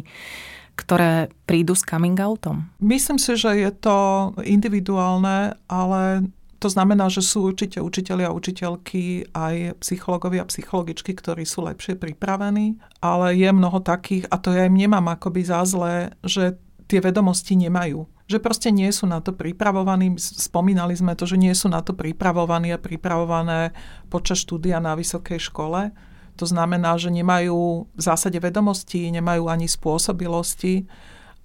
ktoré 0.75 1.31
prídu 1.47 1.73
s 1.73 1.83
coming 1.83 2.19
outom? 2.19 2.69
Myslím 2.83 3.17
si, 3.17 3.35
že 3.39 3.55
je 3.55 3.71
to 3.71 4.31
individuálne, 4.43 5.55
ale 5.71 6.29
to 6.59 6.71
znamená, 6.71 7.11
že 7.11 7.21
sú 7.21 7.51
určite 7.51 7.83
učiteľi 7.83 8.23
a 8.25 8.35
učiteľky, 8.35 9.31
aj 9.35 9.79
psychológovia 9.83 10.43
a 10.43 10.49
psychologičky, 10.49 11.13
ktorí 11.13 11.43
sú 11.43 11.67
lepšie 11.67 11.99
pripravení, 11.99 12.79
ale 13.03 13.35
je 13.35 13.49
mnoho 13.51 13.83
takých, 13.83 14.25
a 14.31 14.39
to 14.39 14.55
ja 14.55 14.65
im 14.65 14.75
nemám 14.75 15.13
akoby 15.13 15.45
za 15.45 15.61
zlé, 15.67 16.15
že 16.25 16.57
tie 16.89 17.01
vedomosti 17.01 17.57
nemajú. 17.57 18.05
Že 18.25 18.41
proste 18.41 18.69
nie 18.73 18.89
sú 18.89 19.05
na 19.05 19.21
to 19.21 19.37
pripravovaní. 19.37 20.17
Spomínali 20.17 20.97
sme 20.97 21.13
to, 21.13 21.29
že 21.29 21.37
nie 21.37 21.53
sú 21.53 21.69
na 21.69 21.85
to 21.85 21.93
pripravovaní 21.93 22.73
a 22.73 22.81
pripravované 22.81 23.69
počas 24.09 24.41
štúdia 24.41 24.81
na 24.81 24.97
vysokej 24.97 25.37
škole. 25.37 25.93
To 26.35 26.45
znamená, 26.45 26.99
že 26.99 27.11
nemajú 27.11 27.87
v 27.87 28.01
zásade 28.01 28.37
vedomosti, 28.37 29.11
nemajú 29.11 29.47
ani 29.47 29.67
spôsobilosti. 29.71 30.85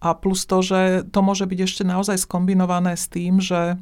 A 0.00 0.16
plus 0.16 0.48
to, 0.48 0.64
že 0.64 1.04
to 1.12 1.20
môže 1.20 1.44
byť 1.44 1.60
ešte 1.60 1.82
naozaj 1.84 2.16
skombinované 2.24 2.96
s 2.96 3.06
tým, 3.06 3.38
že 3.38 3.76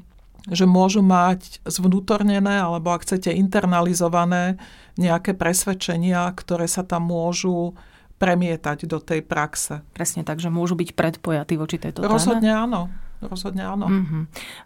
že 0.48 0.64
môžu 0.64 1.04
mať 1.04 1.60
zvnútornené 1.68 2.64
alebo 2.64 2.96
ak 2.96 3.04
chcete 3.04 3.28
internalizované 3.36 4.56
nejaké 4.96 5.36
presvedčenia, 5.36 6.24
ktoré 6.32 6.64
sa 6.64 6.86
tam 6.86 7.12
môžu 7.12 7.76
premietať 8.18 8.88
do 8.88 8.98
tej 8.98 9.22
praxe. 9.22 9.84
Presne 9.94 10.26
tak, 10.26 10.42
že 10.42 10.50
môžu 10.50 10.74
byť 10.74 10.90
predpojatí 10.96 11.54
voči 11.54 11.76
tejto 11.78 12.02
téme? 12.02 12.10
Rozhodne 12.10 12.50
áno. 12.50 12.90
Rozhodne 13.18 13.66
áno. 13.66 13.90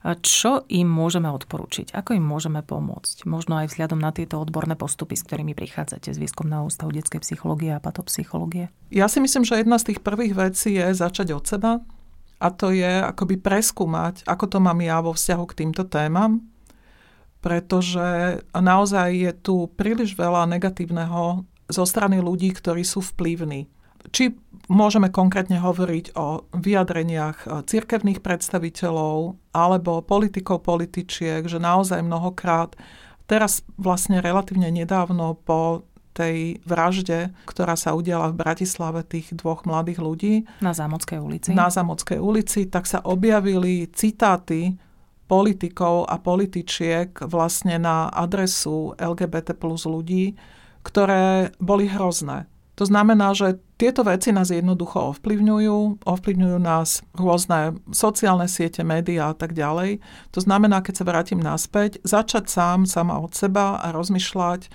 A 0.05 0.12
čo 0.21 0.69
im 0.69 0.85
môžeme 0.85 1.33
odporučiť? 1.33 1.97
Ako 1.97 2.12
im 2.12 2.25
môžeme 2.25 2.61
pomôcť? 2.61 3.25
Možno 3.25 3.57
aj 3.57 3.73
vzhľadom 3.73 3.97
na 3.97 4.12
tieto 4.12 4.37
odborné 4.37 4.77
postupy, 4.77 5.17
s 5.17 5.25
ktorými 5.25 5.57
prichádzate 5.57 6.12
z 6.12 6.21
výskumného 6.21 6.69
ústavu 6.69 6.93
detskej 6.93 7.25
psychológie 7.25 7.73
a 7.73 7.81
patopsychológie? 7.81 8.69
Ja 8.93 9.09
si 9.09 9.25
myslím, 9.25 9.49
že 9.49 9.57
jedna 9.57 9.81
z 9.81 9.93
tých 9.93 10.05
prvých 10.05 10.37
vecí 10.37 10.77
je 10.77 10.93
začať 10.93 11.33
od 11.33 11.45
seba 11.49 11.81
a 12.43 12.47
to 12.53 12.77
je 12.77 13.01
akoby 13.01 13.41
preskúmať, 13.41 14.29
ako 14.29 14.45
to 14.51 14.59
mám 14.61 14.85
ja 14.85 15.01
vo 15.01 15.17
vzťahu 15.17 15.45
k 15.49 15.57
týmto 15.65 15.88
témam, 15.88 16.45
pretože 17.41 18.38
naozaj 18.53 19.09
je 19.17 19.33
tu 19.33 19.67
príliš 19.79 20.12
veľa 20.12 20.45
negatívneho 20.51 21.49
zo 21.73 21.85
strany 21.88 22.21
ľudí, 22.21 22.53
ktorí 22.53 22.85
sú 22.85 23.01
vplyvní. 23.01 23.65
Či 24.12 24.35
môžeme 24.70 25.11
konkrétne 25.11 25.59
hovoriť 25.59 26.14
o 26.14 26.46
vyjadreniach 26.55 27.66
cirkevných 27.66 28.22
predstaviteľov 28.22 29.38
alebo 29.55 30.05
politikov, 30.05 30.66
političiek, 30.66 31.46
že 31.46 31.59
naozaj 31.59 32.03
mnohokrát, 32.05 32.79
teraz 33.27 33.66
vlastne 33.81 34.22
relatívne 34.22 34.70
nedávno 34.70 35.38
po 35.42 35.87
tej 36.12 36.61
vražde, 36.68 37.33
ktorá 37.48 37.72
sa 37.72 37.96
udiala 37.96 38.29
v 38.29 38.38
Bratislave 38.44 39.01
tých 39.01 39.33
dvoch 39.33 39.64
mladých 39.64 39.98
ľudí. 39.98 40.35
Na 40.61 40.77
Zámockej 40.77 41.18
ulici. 41.18 41.48
Na 41.57 41.72
Zámockej 41.72 42.20
ulici, 42.20 42.68
tak 42.68 42.85
sa 42.85 43.01
objavili 43.01 43.88
citáty 43.88 44.77
politikov 45.25 46.05
a 46.12 46.20
političiek 46.20 47.16
vlastne 47.25 47.81
na 47.81 48.12
adresu 48.12 48.92
LGBT 49.01 49.57
plus 49.57 49.88
ľudí, 49.88 50.37
ktoré 50.85 51.57
boli 51.57 51.88
hrozné. 51.88 52.44
To 52.83 52.90
znamená, 52.90 53.31
že 53.31 53.62
tieto 53.79 54.03
veci 54.03 54.35
nás 54.35 54.51
jednoducho 54.51 55.14
ovplyvňujú, 55.14 56.03
ovplyvňujú 56.03 56.59
nás 56.59 57.07
rôzne 57.14 57.79
sociálne 57.95 58.51
siete, 58.51 58.83
médiá 58.83 59.31
a 59.31 59.38
tak 59.38 59.55
ďalej. 59.55 60.03
To 60.35 60.42
znamená, 60.42 60.83
keď 60.83 60.95
sa 60.99 61.07
vrátim 61.07 61.38
naspäť, 61.38 62.03
začať 62.03 62.51
sám, 62.51 62.90
sama 62.90 63.23
od 63.23 63.38
seba 63.38 63.79
a 63.79 63.95
rozmýšľať, 63.95 64.66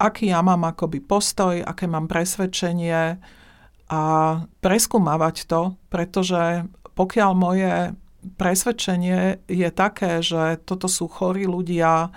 aký 0.00 0.32
ja 0.32 0.40
mám 0.40 0.64
akoby 0.64 1.04
postoj, 1.04 1.60
aké 1.60 1.84
mám 1.84 2.08
presvedčenie 2.08 3.20
a 3.92 4.02
preskúmavať 4.64 5.44
to, 5.44 5.76
pretože 5.92 6.64
pokiaľ 6.96 7.30
moje 7.36 7.92
presvedčenie 8.40 9.44
je 9.52 9.68
také, 9.68 10.24
že 10.24 10.64
toto 10.64 10.88
sú 10.88 11.12
chorí 11.12 11.44
ľudia 11.44 12.08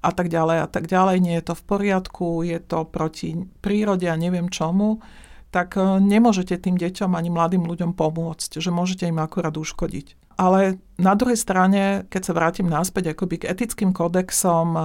a 0.00 0.10
tak 0.16 0.32
ďalej 0.32 0.64
a 0.64 0.68
tak 0.68 0.88
ďalej, 0.88 1.16
nie 1.20 1.34
je 1.36 1.44
to 1.52 1.54
v 1.56 1.66
poriadku, 1.68 2.26
je 2.40 2.58
to 2.60 2.88
proti 2.88 3.36
prírode 3.60 4.08
a 4.08 4.16
neviem 4.16 4.48
čomu, 4.48 5.04
tak 5.52 5.76
e, 5.76 6.00
nemôžete 6.00 6.56
tým 6.56 6.80
deťom 6.80 7.12
ani 7.12 7.28
mladým 7.28 7.68
ľuďom 7.68 7.92
pomôcť, 7.92 8.56
že 8.56 8.70
môžete 8.72 9.04
im 9.10 9.20
akurát 9.20 9.52
uškodiť. 9.52 10.38
Ale 10.40 10.80
na 10.96 11.12
druhej 11.12 11.36
strane, 11.36 12.08
keď 12.08 12.22
sa 12.24 12.32
vrátim 12.32 12.64
naspäť 12.64 13.12
akoby 13.12 13.44
k 13.44 13.48
etickým 13.52 13.92
kodexom 13.92 14.68
e, 14.72 14.82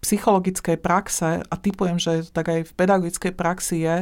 psychologickej 0.00 0.80
praxe, 0.80 1.44
a 1.44 1.54
typujem, 1.60 2.00
že 2.00 2.24
tak 2.32 2.48
aj 2.48 2.72
v 2.72 2.72
pedagogickej 2.72 3.32
praxi 3.36 3.84
je, 3.84 3.96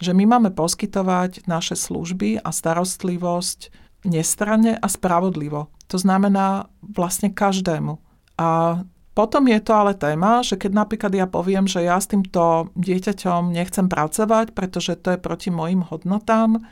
že 0.00 0.16
my 0.16 0.26
máme 0.26 0.50
poskytovať 0.50 1.46
naše 1.46 1.76
služby 1.76 2.42
a 2.42 2.50
starostlivosť 2.50 3.70
nestranne 4.08 4.80
a 4.80 4.86
spravodlivo. 4.88 5.68
To 5.92 5.96
znamená 6.00 6.72
vlastne 6.80 7.28
každému. 7.28 8.00
A 8.40 8.80
potom 9.20 9.44
je 9.52 9.60
to 9.60 9.76
ale 9.76 9.92
téma, 9.92 10.40
že 10.40 10.56
keď 10.56 10.72
napríklad 10.72 11.12
ja 11.12 11.28
poviem, 11.28 11.68
že 11.68 11.84
ja 11.84 12.00
s 12.00 12.08
týmto 12.08 12.72
dieťaťom 12.72 13.52
nechcem 13.52 13.84
pracovať, 13.84 14.56
pretože 14.56 14.96
to 14.96 15.12
je 15.12 15.20
proti 15.20 15.52
mojim 15.52 15.84
hodnotám, 15.84 16.64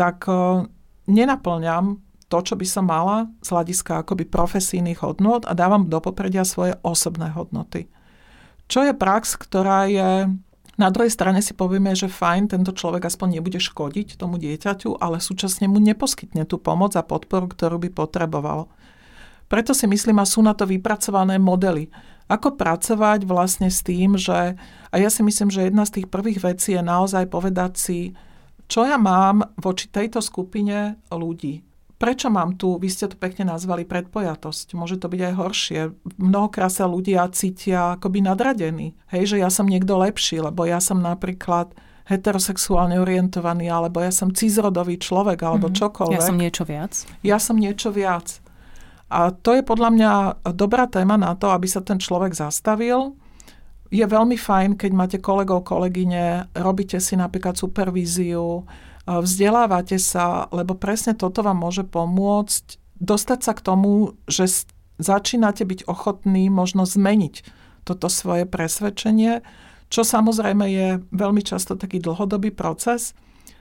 tak 0.00 0.24
eh, 0.24 0.64
nenaplňam 1.04 2.00
to, 2.32 2.40
čo 2.40 2.56
by 2.56 2.64
som 2.64 2.88
mala 2.88 3.28
z 3.44 3.52
hľadiska 3.52 4.00
akoby 4.00 4.24
profesijných 4.24 5.04
hodnot 5.04 5.44
a 5.44 5.52
dávam 5.52 5.84
do 5.92 6.00
popredia 6.00 6.48
svoje 6.48 6.72
osobné 6.80 7.28
hodnoty. 7.36 7.92
Čo 8.64 8.88
je 8.88 8.96
prax, 8.96 9.36
ktorá 9.36 9.84
je 9.84 10.32
Na 10.74 10.90
druhej 10.90 11.14
strane 11.14 11.38
si 11.38 11.54
povieme, 11.54 11.94
že 11.94 12.10
fajn, 12.10 12.50
tento 12.50 12.74
človek 12.74 13.06
aspoň 13.06 13.38
nebude 13.38 13.62
škodiť 13.62 14.18
tomu 14.18 14.42
dieťaťu, 14.42 14.98
ale 14.98 15.22
súčasne 15.22 15.70
mu 15.70 15.78
neposkytne 15.78 16.42
tú 16.50 16.58
pomoc 16.58 16.98
a 16.98 17.06
podporu, 17.06 17.46
ktorú 17.46 17.78
by 17.78 17.94
potreboval. 17.94 18.66
Preto 19.48 19.76
si 19.76 19.84
myslím, 19.86 20.18
a 20.20 20.26
sú 20.26 20.40
na 20.40 20.56
to 20.56 20.64
vypracované 20.64 21.38
modely. 21.38 21.92
Ako 22.26 22.56
pracovať 22.56 23.28
vlastne 23.28 23.68
s 23.68 23.84
tým, 23.84 24.16
že... 24.16 24.56
A 24.90 24.94
ja 24.96 25.12
si 25.12 25.20
myslím, 25.20 25.52
že 25.52 25.68
jedna 25.68 25.84
z 25.84 26.00
tých 26.00 26.06
prvých 26.08 26.40
vecí 26.40 26.72
je 26.72 26.82
naozaj 26.82 27.28
povedať 27.28 27.72
si, 27.76 27.98
čo 28.64 28.88
ja 28.88 28.96
mám 28.96 29.44
voči 29.60 29.92
tejto 29.92 30.24
skupine 30.24 30.96
ľudí 31.12 31.60
prečo 32.04 32.28
mám 32.28 32.60
tu, 32.60 32.76
vy 32.76 32.92
ste 32.92 33.08
to 33.08 33.16
pekne 33.16 33.48
nazvali 33.48 33.88
predpojatosť, 33.88 34.76
môže 34.76 35.00
to 35.00 35.08
byť 35.08 35.20
aj 35.24 35.34
horšie. 35.40 35.80
Mnohokrát 36.20 36.68
sa 36.68 36.84
ľudia 36.84 37.24
cítia 37.32 37.96
akoby 37.96 38.20
nadradení, 38.20 38.92
hej, 39.08 39.24
že 39.32 39.36
ja 39.40 39.48
som 39.48 39.64
niekto 39.64 39.96
lepší, 39.96 40.44
lebo 40.44 40.68
ja 40.68 40.84
som 40.84 41.00
napríklad 41.00 41.72
heterosexuálne 42.04 43.00
orientovaný, 43.00 43.72
alebo 43.72 44.04
ja 44.04 44.12
som 44.12 44.28
cizrodový 44.28 45.00
človek, 45.00 45.40
alebo 45.40 45.72
mm-hmm. 45.72 45.80
čokoľvek. 45.80 46.20
Ja 46.20 46.28
som 46.28 46.36
niečo 46.36 46.68
viac. 46.68 46.92
Ja 47.24 47.38
som 47.40 47.56
niečo 47.56 47.88
viac. 47.88 48.43
A 49.14 49.30
to 49.30 49.54
je 49.54 49.62
podľa 49.62 49.90
mňa 49.94 50.12
dobrá 50.58 50.90
téma 50.90 51.14
na 51.14 51.38
to, 51.38 51.54
aby 51.54 51.70
sa 51.70 51.78
ten 51.86 52.02
človek 52.02 52.34
zastavil. 52.34 53.14
Je 53.94 54.02
veľmi 54.02 54.34
fajn, 54.34 54.74
keď 54.74 54.90
máte 54.90 55.18
kolegov, 55.22 55.62
kolegyne, 55.62 56.50
robíte 56.50 56.98
si 56.98 57.14
napríklad 57.14 57.54
supervíziu, 57.54 58.66
vzdelávate 59.06 60.02
sa, 60.02 60.50
lebo 60.50 60.74
presne 60.74 61.14
toto 61.14 61.46
vám 61.46 61.62
môže 61.62 61.86
pomôcť 61.86 62.82
dostať 62.98 63.38
sa 63.38 63.52
k 63.54 63.62
tomu, 63.62 64.18
že 64.26 64.66
začínate 64.98 65.62
byť 65.62 65.86
ochotní 65.86 66.50
možno 66.50 66.82
zmeniť 66.82 67.46
toto 67.86 68.10
svoje 68.10 68.50
presvedčenie, 68.50 69.46
čo 69.94 70.02
samozrejme 70.02 70.64
je 70.66 70.88
veľmi 71.14 71.42
často 71.44 71.78
taký 71.78 72.02
dlhodobý 72.02 72.50
proces, 72.50 73.14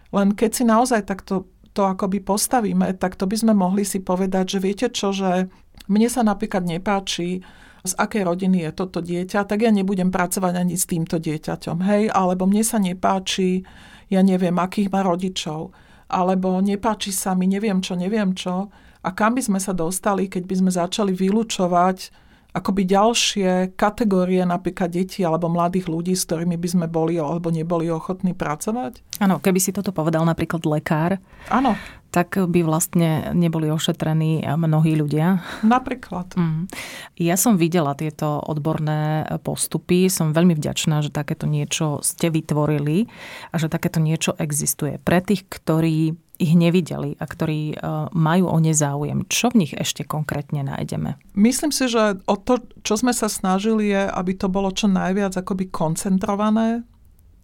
len 0.09 0.33
keď 0.33 0.49
si 0.49 0.63
naozaj 0.65 1.05
takto 1.05 1.45
to 1.73 1.89
akoby 1.89 2.21
postavíme, 2.21 2.93
tak 3.01 3.17
to 3.17 3.25
by 3.25 3.35
sme 3.35 3.53
mohli 3.57 3.81
si 3.83 3.99
povedať, 3.99 4.57
že 4.57 4.59
viete 4.61 4.87
čo, 4.93 5.09
že 5.09 5.49
mne 5.89 6.07
sa 6.07 6.21
napríklad 6.21 6.63
nepáči, 6.63 7.41
z 7.83 7.93
akej 7.99 8.23
rodiny 8.23 8.63
je 8.63 8.71
toto 8.71 9.03
dieťa, 9.03 9.43
tak 9.43 9.59
ja 9.59 9.71
nebudem 9.73 10.07
pracovať 10.07 10.53
ani 10.55 10.79
s 10.79 10.87
týmto 10.87 11.19
dieťaťom, 11.19 11.77
hej, 11.83 12.03
alebo 12.15 12.47
mne 12.47 12.63
sa 12.63 12.79
nepáči, 12.79 13.67
ja 14.07 14.23
neviem, 14.23 14.55
akých 14.55 14.87
má 14.87 15.03
rodičov, 15.03 15.75
alebo 16.07 16.63
nepáči 16.63 17.11
sa 17.11 17.35
mi, 17.35 17.49
neviem 17.49 17.83
čo, 17.83 17.99
neviem 17.99 18.31
čo. 18.31 18.71
A 19.03 19.11
kam 19.11 19.35
by 19.35 19.43
sme 19.43 19.59
sa 19.59 19.75
dostali, 19.75 20.31
keď 20.31 20.43
by 20.47 20.55
sme 20.63 20.71
začali 20.71 21.11
vylúčovať 21.11 22.22
akoby 22.53 22.85
ďalšie 22.85 23.73
kategórie 23.73 24.45
napríklad 24.45 24.93
detí 24.93 25.25
alebo 25.25 25.49
mladých 25.49 25.89
ľudí, 25.89 26.13
s 26.13 26.29
ktorými 26.29 26.55
by 26.55 26.67
sme 26.69 26.85
boli 26.85 27.17
alebo 27.17 27.49
neboli 27.49 27.89
ochotní 27.89 28.37
pracovať? 28.37 29.01
Áno, 29.19 29.41
keby 29.41 29.59
si 29.59 29.73
toto 29.73 29.89
povedal 29.89 30.21
napríklad 30.21 30.61
lekár, 30.69 31.17
Áno. 31.49 31.73
tak 32.13 32.37
by 32.37 32.61
vlastne 32.61 33.33
neboli 33.33 33.73
ošetrení 33.73 34.45
mnohí 34.45 34.93
ľudia. 34.93 35.41
Napríklad. 35.65 36.37
Mm. 36.37 36.69
Ja 37.17 37.35
som 37.41 37.57
videla 37.57 37.97
tieto 37.97 38.37
odborné 38.45 39.25
postupy, 39.41 40.05
som 40.13 40.29
veľmi 40.37 40.53
vďačná, 40.53 41.01
že 41.01 41.09
takéto 41.09 41.49
niečo 41.49 42.05
ste 42.05 42.29
vytvorili 42.29 43.09
a 43.49 43.57
že 43.57 43.65
takéto 43.65 43.97
niečo 43.97 44.37
existuje. 44.37 45.01
Pre 45.01 45.19
tých, 45.25 45.49
ktorí 45.49 46.13
ich 46.41 46.57
nevideli 46.57 47.13
a 47.21 47.25
ktorí 47.29 47.61
e, 47.73 47.75
majú 48.09 48.49
o 48.49 48.57
ne 48.57 48.73
záujem. 48.73 49.29
Čo 49.29 49.53
v 49.53 49.65
nich 49.65 49.73
ešte 49.77 50.01
konkrétne 50.01 50.65
nájdeme? 50.65 51.21
Myslím 51.37 51.69
si, 51.69 51.85
že 51.85 52.17
o 52.25 52.35
to, 52.41 52.57
čo 52.81 52.97
sme 52.97 53.13
sa 53.13 53.29
snažili, 53.29 53.93
je, 53.93 54.09
aby 54.09 54.33
to 54.33 54.49
bolo 54.49 54.73
čo 54.73 54.89
najviac 54.89 55.37
akoby 55.37 55.69
koncentrované, 55.69 56.81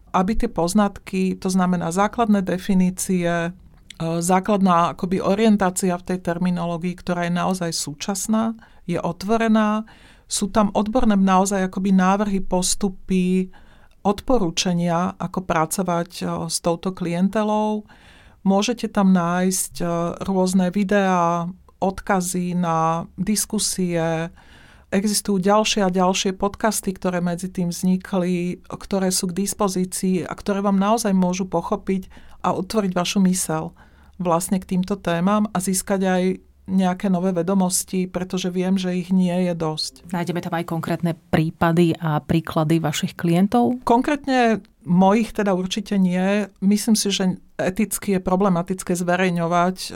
aby 0.09 0.31
tie 0.33 0.49
poznatky, 0.49 1.37
to 1.37 1.53
znamená 1.53 1.93
základné 1.93 2.41
definície, 2.41 3.29
e, 3.29 3.49
základná 4.01 4.97
akoby 4.97 5.21
orientácia 5.21 5.93
v 5.93 6.07
tej 6.09 6.19
terminológii, 6.25 6.97
ktorá 6.97 7.29
je 7.29 7.33
naozaj 7.37 7.69
súčasná, 7.69 8.57
je 8.89 8.97
otvorená. 8.97 9.85
Sú 10.25 10.49
tam 10.49 10.73
odborné 10.73 11.13
naozaj 11.13 11.69
akoby 11.69 11.93
návrhy, 11.93 12.41
postupy, 12.41 13.53
odporúčania, 14.01 15.13
ako 15.13 15.45
pracovať 15.45 16.09
e, 16.19 16.23
s 16.49 16.57
touto 16.57 16.89
klientelou 16.89 17.85
Môžete 18.43 18.87
tam 18.87 19.11
nájsť 19.11 19.73
e, 19.81 19.85
rôzne 20.23 20.71
videá, 20.71 21.47
odkazy 21.79 22.55
na 22.55 23.07
diskusie, 23.15 24.31
existujú 24.89 25.39
ďalšie 25.39 25.85
a 25.85 25.93
ďalšie 25.93 26.35
podcasty, 26.35 26.91
ktoré 26.91 27.21
medzi 27.21 27.47
tým 27.47 27.69
vznikli, 27.69 28.59
ktoré 28.65 29.13
sú 29.13 29.29
k 29.29 29.45
dispozícii 29.45 30.25
a 30.25 30.33
ktoré 30.33 30.65
vám 30.65 30.81
naozaj 30.81 31.13
môžu 31.13 31.45
pochopiť 31.45 32.09
a 32.41 32.55
otvoriť 32.57 32.91
vašu 32.95 33.19
mysel 33.29 33.71
vlastne 34.19 34.59
k 34.59 34.75
týmto 34.75 34.99
témam 34.99 35.47
a 35.55 35.57
získať 35.63 36.01
aj 36.03 36.23
nejaké 36.69 37.09
nové 37.09 37.33
vedomosti, 37.33 38.05
pretože 38.05 38.53
viem, 38.53 38.77
že 38.77 38.93
ich 38.93 39.09
nie 39.09 39.33
je 39.49 39.57
dosť. 39.57 40.13
Nájdeme 40.13 40.37
tam 40.37 40.53
aj 40.53 40.69
konkrétne 40.69 41.17
prípady 41.33 41.97
a 41.97 42.21
príklady 42.21 42.77
vašich 42.77 43.17
klientov? 43.17 43.81
Konkrétne 43.81 44.61
mojich 44.85 45.35
teda 45.35 45.51
určite 45.55 45.99
nie. 45.99 46.47
Myslím 46.63 46.95
si, 46.95 47.11
že 47.11 47.39
eticky 47.59 48.15
je 48.17 48.21
problematické 48.23 48.95
zverejňovať 48.95 49.77
e, 49.77 49.89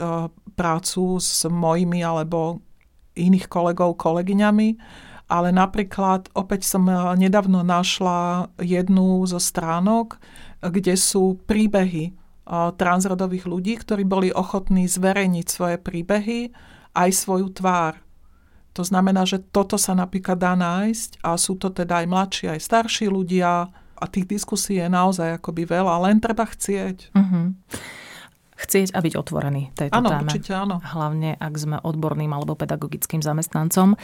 prácu 0.54 1.04
s 1.20 1.48
mojimi 1.48 2.04
alebo 2.04 2.60
iných 3.16 3.46
kolegov, 3.46 3.96
kolegyňami, 3.96 4.68
ale 5.30 5.48
napríklad 5.54 6.28
opäť 6.36 6.68
som 6.68 6.84
e, 6.84 6.94
nedávno 7.16 7.64
našla 7.64 8.52
jednu 8.60 9.24
zo 9.24 9.40
stránok, 9.40 10.20
kde 10.60 10.96
sú 10.96 11.40
príbehy 11.44 12.16
transrodových 12.76 13.48
ľudí, 13.48 13.80
ktorí 13.80 14.04
boli 14.04 14.28
ochotní 14.28 14.84
zverejniť 14.84 15.46
svoje 15.48 15.76
príbehy 15.80 16.52
aj 16.92 17.10
svoju 17.10 17.48
tvár. 17.56 18.04
To 18.76 18.82
znamená, 18.84 19.24
že 19.24 19.40
toto 19.40 19.80
sa 19.80 19.96
napríklad 19.96 20.36
dá 20.36 20.52
nájsť 20.52 21.24
a 21.24 21.38
sú 21.40 21.56
to 21.56 21.72
teda 21.72 22.04
aj 22.04 22.06
mladší, 22.10 22.44
aj 22.52 22.60
starší 22.60 23.06
ľudia 23.08 23.70
a 23.98 24.04
tých 24.10 24.26
diskusí 24.28 24.78
je 24.78 24.86
naozaj 24.86 25.38
akoby 25.38 25.64
veľa, 25.66 26.10
len 26.10 26.18
treba 26.18 26.44
chcieť. 26.44 27.14
Uh-huh. 27.14 27.54
Chcieť 28.54 28.94
a 28.94 29.02
byť 29.02 29.14
otvorený 29.18 29.74
tejto 29.74 29.98
áno, 29.98 30.08
téme. 30.14 30.30
určite 30.30 30.52
áno. 30.54 30.78
Hlavne, 30.78 31.34
ak 31.36 31.54
sme 31.58 31.76
odborným 31.82 32.30
alebo 32.30 32.54
pedagogickým 32.54 33.18
zamestnancom. 33.18 33.98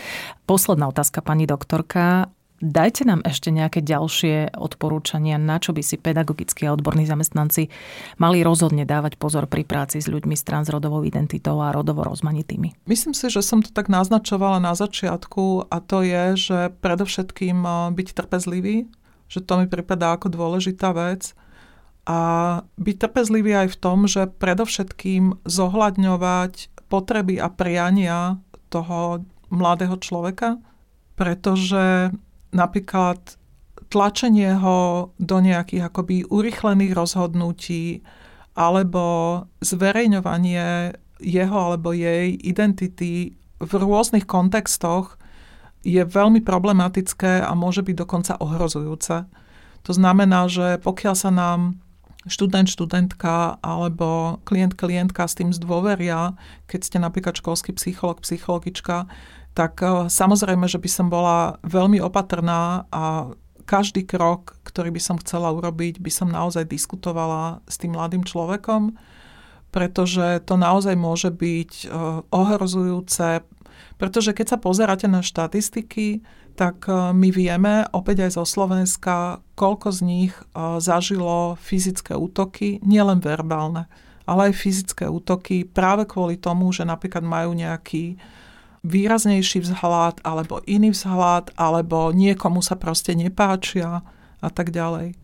Posledná 0.45 0.91
otázka, 0.91 1.23
pani 1.23 1.47
doktorka. 1.47 2.29
Dajte 2.61 3.09
nám 3.09 3.25
ešte 3.25 3.49
nejaké 3.49 3.81
ďalšie 3.81 4.53
odporúčania, 4.53 5.41
na 5.41 5.57
čo 5.57 5.73
by 5.73 5.81
si 5.81 5.97
pedagogickí 5.97 6.69
a 6.69 6.77
odborní 6.77 7.09
zamestnanci 7.09 7.73
mali 8.21 8.45
rozhodne 8.45 8.85
dávať 8.85 9.17
pozor 9.17 9.49
pri 9.49 9.65
práci 9.65 9.97
s 9.97 10.13
ľuďmi 10.13 10.37
s 10.37 10.45
transrodovou 10.45 11.01
identitou 11.09 11.57
a 11.65 11.73
rodovo 11.73 12.05
rozmanitými. 12.05 12.85
Myslím 12.85 13.17
si, 13.17 13.33
že 13.33 13.41
som 13.41 13.65
to 13.65 13.73
tak 13.73 13.89
naznačovala 13.89 14.61
na 14.61 14.77
začiatku 14.77 15.73
a 15.73 15.77
to 15.81 16.05
je, 16.05 16.25
že 16.37 16.59
predovšetkým 16.85 17.65
eh, 17.65 17.73
byť 17.97 18.09
trpezlivý, 18.13 18.93
že 19.31 19.39
to 19.39 19.63
mi 19.63 19.71
pripadá 19.71 20.19
ako 20.19 20.35
dôležitá 20.35 20.91
vec. 20.91 21.33
A 22.11 22.19
byť 22.75 22.97
trpezlivý 22.99 23.55
aj 23.55 23.69
v 23.71 23.81
tom, 23.81 24.11
že 24.11 24.27
predovšetkým 24.27 25.47
zohľadňovať 25.47 26.83
potreby 26.91 27.39
a 27.39 27.47
priania 27.47 28.43
toho 28.75 29.23
mladého 29.55 29.95
človeka, 30.03 30.59
pretože 31.15 32.11
napríklad 32.51 33.39
tlačenie 33.91 34.59
ho 34.59 35.11
do 35.19 35.39
nejakých 35.39 35.91
akoby 35.91 36.27
urychlených 36.27 36.95
rozhodnutí 36.95 38.03
alebo 38.59 39.05
zverejňovanie 39.63 40.99
jeho 41.21 41.59
alebo 41.59 41.95
jej 41.95 42.35
identity 42.35 43.39
v 43.61 43.73
rôznych 43.77 44.25
kontextoch 44.25 45.20
je 45.81 46.03
veľmi 46.05 46.45
problematické 46.45 47.41
a 47.41 47.53
môže 47.57 47.81
byť 47.81 47.97
dokonca 47.97 48.33
ohrozujúce. 48.41 49.25
To 49.89 49.93
znamená, 49.97 50.45
že 50.47 50.77
pokiaľ 50.81 51.15
sa 51.17 51.33
nám 51.33 51.81
študent, 52.29 52.69
študentka 52.69 53.57
alebo 53.65 54.41
klient, 54.45 54.77
klientka 54.77 55.25
s 55.25 55.39
tým 55.41 55.57
zdôveria, 55.57 56.37
keď 56.69 56.81
ste 56.85 56.99
napríklad 57.01 57.41
školský 57.41 57.73
psycholog, 57.81 58.21
psychologička, 58.21 59.09
tak 59.57 59.81
eh, 59.81 60.09
samozrejme, 60.09 60.69
že 60.69 60.77
by 60.77 60.91
som 60.91 61.07
bola 61.09 61.57
veľmi 61.65 61.97
opatrná 62.05 62.85
a 62.93 63.33
každý 63.65 64.03
krok, 64.03 64.59
ktorý 64.67 64.91
by 64.91 65.01
som 65.01 65.17
chcela 65.23 65.55
urobiť, 65.55 66.03
by 66.03 66.11
som 66.11 66.29
naozaj 66.29 66.67
diskutovala 66.67 67.63
s 67.71 67.79
tým 67.79 67.95
mladým 67.95 68.27
človekom, 68.27 68.99
pretože 69.71 70.43
to 70.43 70.59
naozaj 70.59 70.93
môže 70.99 71.33
byť 71.33 71.73
eh, 71.87 71.91
ohrozujúce, 72.29 73.41
pretože 74.01 74.33
keď 74.33 74.57
sa 74.57 74.59
pozeráte 74.59 75.05
na 75.05 75.21
štatistiky, 75.21 76.25
tak 76.57 76.89
eh, 76.89 77.13
my 77.13 77.29
vieme, 77.29 77.85
opäť 77.93 78.25
aj 78.25 78.41
zo 78.41 78.45
Slovenska, 78.49 79.45
koľko 79.61 79.93
z 79.93 80.01
nich 80.01 80.33
zažilo 80.57 81.61
fyzické 81.61 82.17
útoky, 82.17 82.81
nielen 82.81 83.21
verbálne, 83.21 83.93
ale 84.25 84.49
aj 84.49 84.57
fyzické 84.57 85.05
útoky 85.05 85.69
práve 85.69 86.09
kvôli 86.09 86.41
tomu, 86.41 86.73
že 86.73 86.89
napríklad 86.89 87.21
majú 87.21 87.53
nejaký 87.53 88.17
výraznejší 88.81 89.61
vzhľad 89.61 90.25
alebo 90.25 90.65
iný 90.65 90.97
vzhľad, 90.97 91.53
alebo 91.61 92.09
niekomu 92.17 92.65
sa 92.65 92.81
proste 92.81 93.13
nepáčia 93.13 94.01
a 94.41 94.49
tak 94.49 94.73
ďalej. 94.73 95.21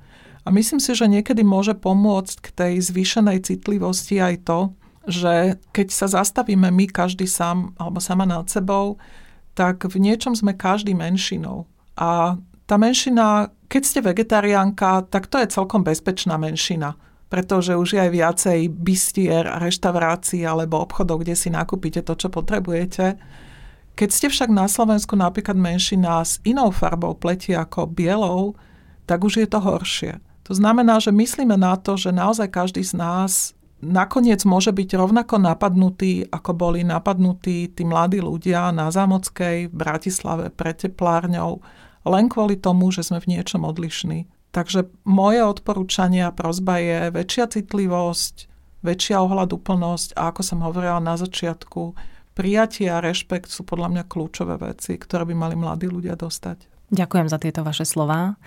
A 0.47 0.49
myslím 0.55 0.79
si, 0.79 0.95
že 0.95 1.11
niekedy 1.11 1.43
môže 1.43 1.75
pomôcť 1.75 2.37
k 2.39 2.49
tej 2.55 2.73
zvýšenej 2.79 3.43
citlivosti 3.43 4.23
aj 4.23 4.47
to, 4.47 4.59
že 5.07 5.59
keď 5.71 5.89
sa 5.95 6.07
zastavíme 6.11 6.71
my 6.71 6.87
každý 6.91 7.25
sám 7.31 7.75
alebo 7.79 8.03
sama 8.03 8.27
nad 8.27 8.47
sebou, 8.51 8.99
tak 9.57 9.87
v 9.89 9.97
niečom 10.03 10.37
sme 10.37 10.53
každý 10.53 10.93
menšinou. 10.93 11.65
A 11.97 12.37
tá 12.67 12.77
menšina, 12.77 13.55
keď 13.71 13.83
ste 13.83 14.01
vegetariánka, 14.05 15.09
tak 15.09 15.31
to 15.31 15.41
je 15.41 15.49
celkom 15.49 15.87
bezpečná 15.87 16.37
menšina 16.37 16.99
pretože 17.27 17.75
už 17.75 17.99
je 17.99 18.01
aj 18.01 18.11
viacej 18.15 18.59
bistier, 18.71 19.43
reštaurácií 19.59 20.47
alebo 20.47 20.79
obchodov, 20.79 21.27
kde 21.27 21.35
si 21.35 21.51
nakúpite 21.51 22.03
to, 22.07 22.15
čo 22.15 22.31
potrebujete. 22.31 23.19
Keď 23.99 24.09
ste 24.13 24.29
však 24.31 24.53
na 24.53 24.71
Slovensku 24.71 25.19
napríklad 25.19 25.59
menšina 25.59 26.23
s 26.23 26.39
inou 26.47 26.71
farbou 26.71 27.19
pleti 27.19 27.57
ako 27.57 27.91
bielou, 27.91 28.55
tak 29.09 29.27
už 29.27 29.43
je 29.43 29.49
to 29.49 29.59
horšie. 29.59 30.13
To 30.47 30.53
znamená, 30.55 31.03
že 31.03 31.11
myslíme 31.11 31.59
na 31.59 31.75
to, 31.75 31.99
že 31.99 32.15
naozaj 32.15 32.47
každý 32.47 32.87
z 32.87 32.95
nás 32.95 33.56
nakoniec 33.83 34.41
môže 34.49 34.73
byť 34.73 34.91
rovnako 34.97 35.41
napadnutý, 35.43 36.25
ako 36.29 36.51
boli 36.57 36.81
napadnutí 36.85 37.73
tí 37.73 37.83
mladí 37.85 38.21
ľudia 38.21 38.73
na 38.73 38.89
Zámockej, 38.89 39.69
v 39.69 39.75
Bratislave, 39.75 40.49
pred 40.53 40.77
teplárňou, 40.77 41.61
len 42.07 42.31
kvôli 42.31 42.57
tomu, 42.57 42.89
že 42.95 43.05
sme 43.05 43.21
v 43.21 43.37
niečom 43.37 43.67
odlišní. 43.67 44.31
Takže 44.55 44.89
moje 45.05 45.45
odporúčanie 45.45 46.25
a 46.25 46.33
prozba 46.33 46.81
je 46.81 47.13
väčšia 47.13 47.45
citlivosť, 47.53 48.49
väčšia 48.81 49.21
ohľaduplnosť 49.21 50.17
a 50.17 50.33
ako 50.33 50.41
som 50.41 50.65
hovorila 50.65 51.03
na 51.03 51.19
začiatku, 51.21 51.93
prijatie 52.33 52.89
a 52.89 53.05
rešpekt 53.05 53.53
sú 53.53 53.69
podľa 53.69 53.93
mňa 53.93 54.05
kľúčové 54.09 54.57
veci, 54.61 54.97
ktoré 54.97 55.29
by 55.29 55.35
mali 55.37 55.55
mladí 55.59 55.91
ľudia 55.91 56.17
dostať. 56.17 56.77
Ďakujem 56.87 57.27
za 57.27 57.39
tieto 57.43 57.67
vaše 57.67 57.83
slova. 57.83 58.39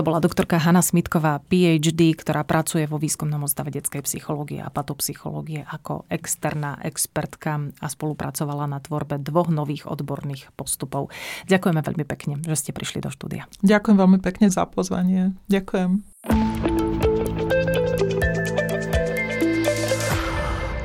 To 0.00 0.08
bola 0.08 0.24
doktorka 0.24 0.56
Hanna 0.56 0.80
Smitková, 0.80 1.44
PhD, 1.44 2.16
ktorá 2.16 2.40
pracuje 2.40 2.88
vo 2.88 2.96
výskumnom 2.96 3.44
odstave 3.44 3.68
detskej 3.68 4.00
psychológie 4.08 4.64
a 4.64 4.72
patopsychológie 4.72 5.68
ako 5.68 6.08
externá 6.08 6.80
expertka 6.80 7.60
a 7.84 7.84
spolupracovala 7.84 8.64
na 8.64 8.80
tvorbe 8.80 9.20
dvoch 9.20 9.52
nových 9.52 9.84
odborných 9.84 10.56
postupov. 10.56 11.12
Ďakujeme 11.52 11.84
veľmi 11.84 12.04
pekne, 12.08 12.40
že 12.40 12.56
ste 12.56 12.72
prišli 12.72 13.04
do 13.04 13.12
štúdia. 13.12 13.44
Ďakujem 13.60 14.00
veľmi 14.00 14.24
pekne 14.24 14.48
za 14.48 14.64
pozvanie. 14.64 15.36
Ďakujem. 15.52 16.00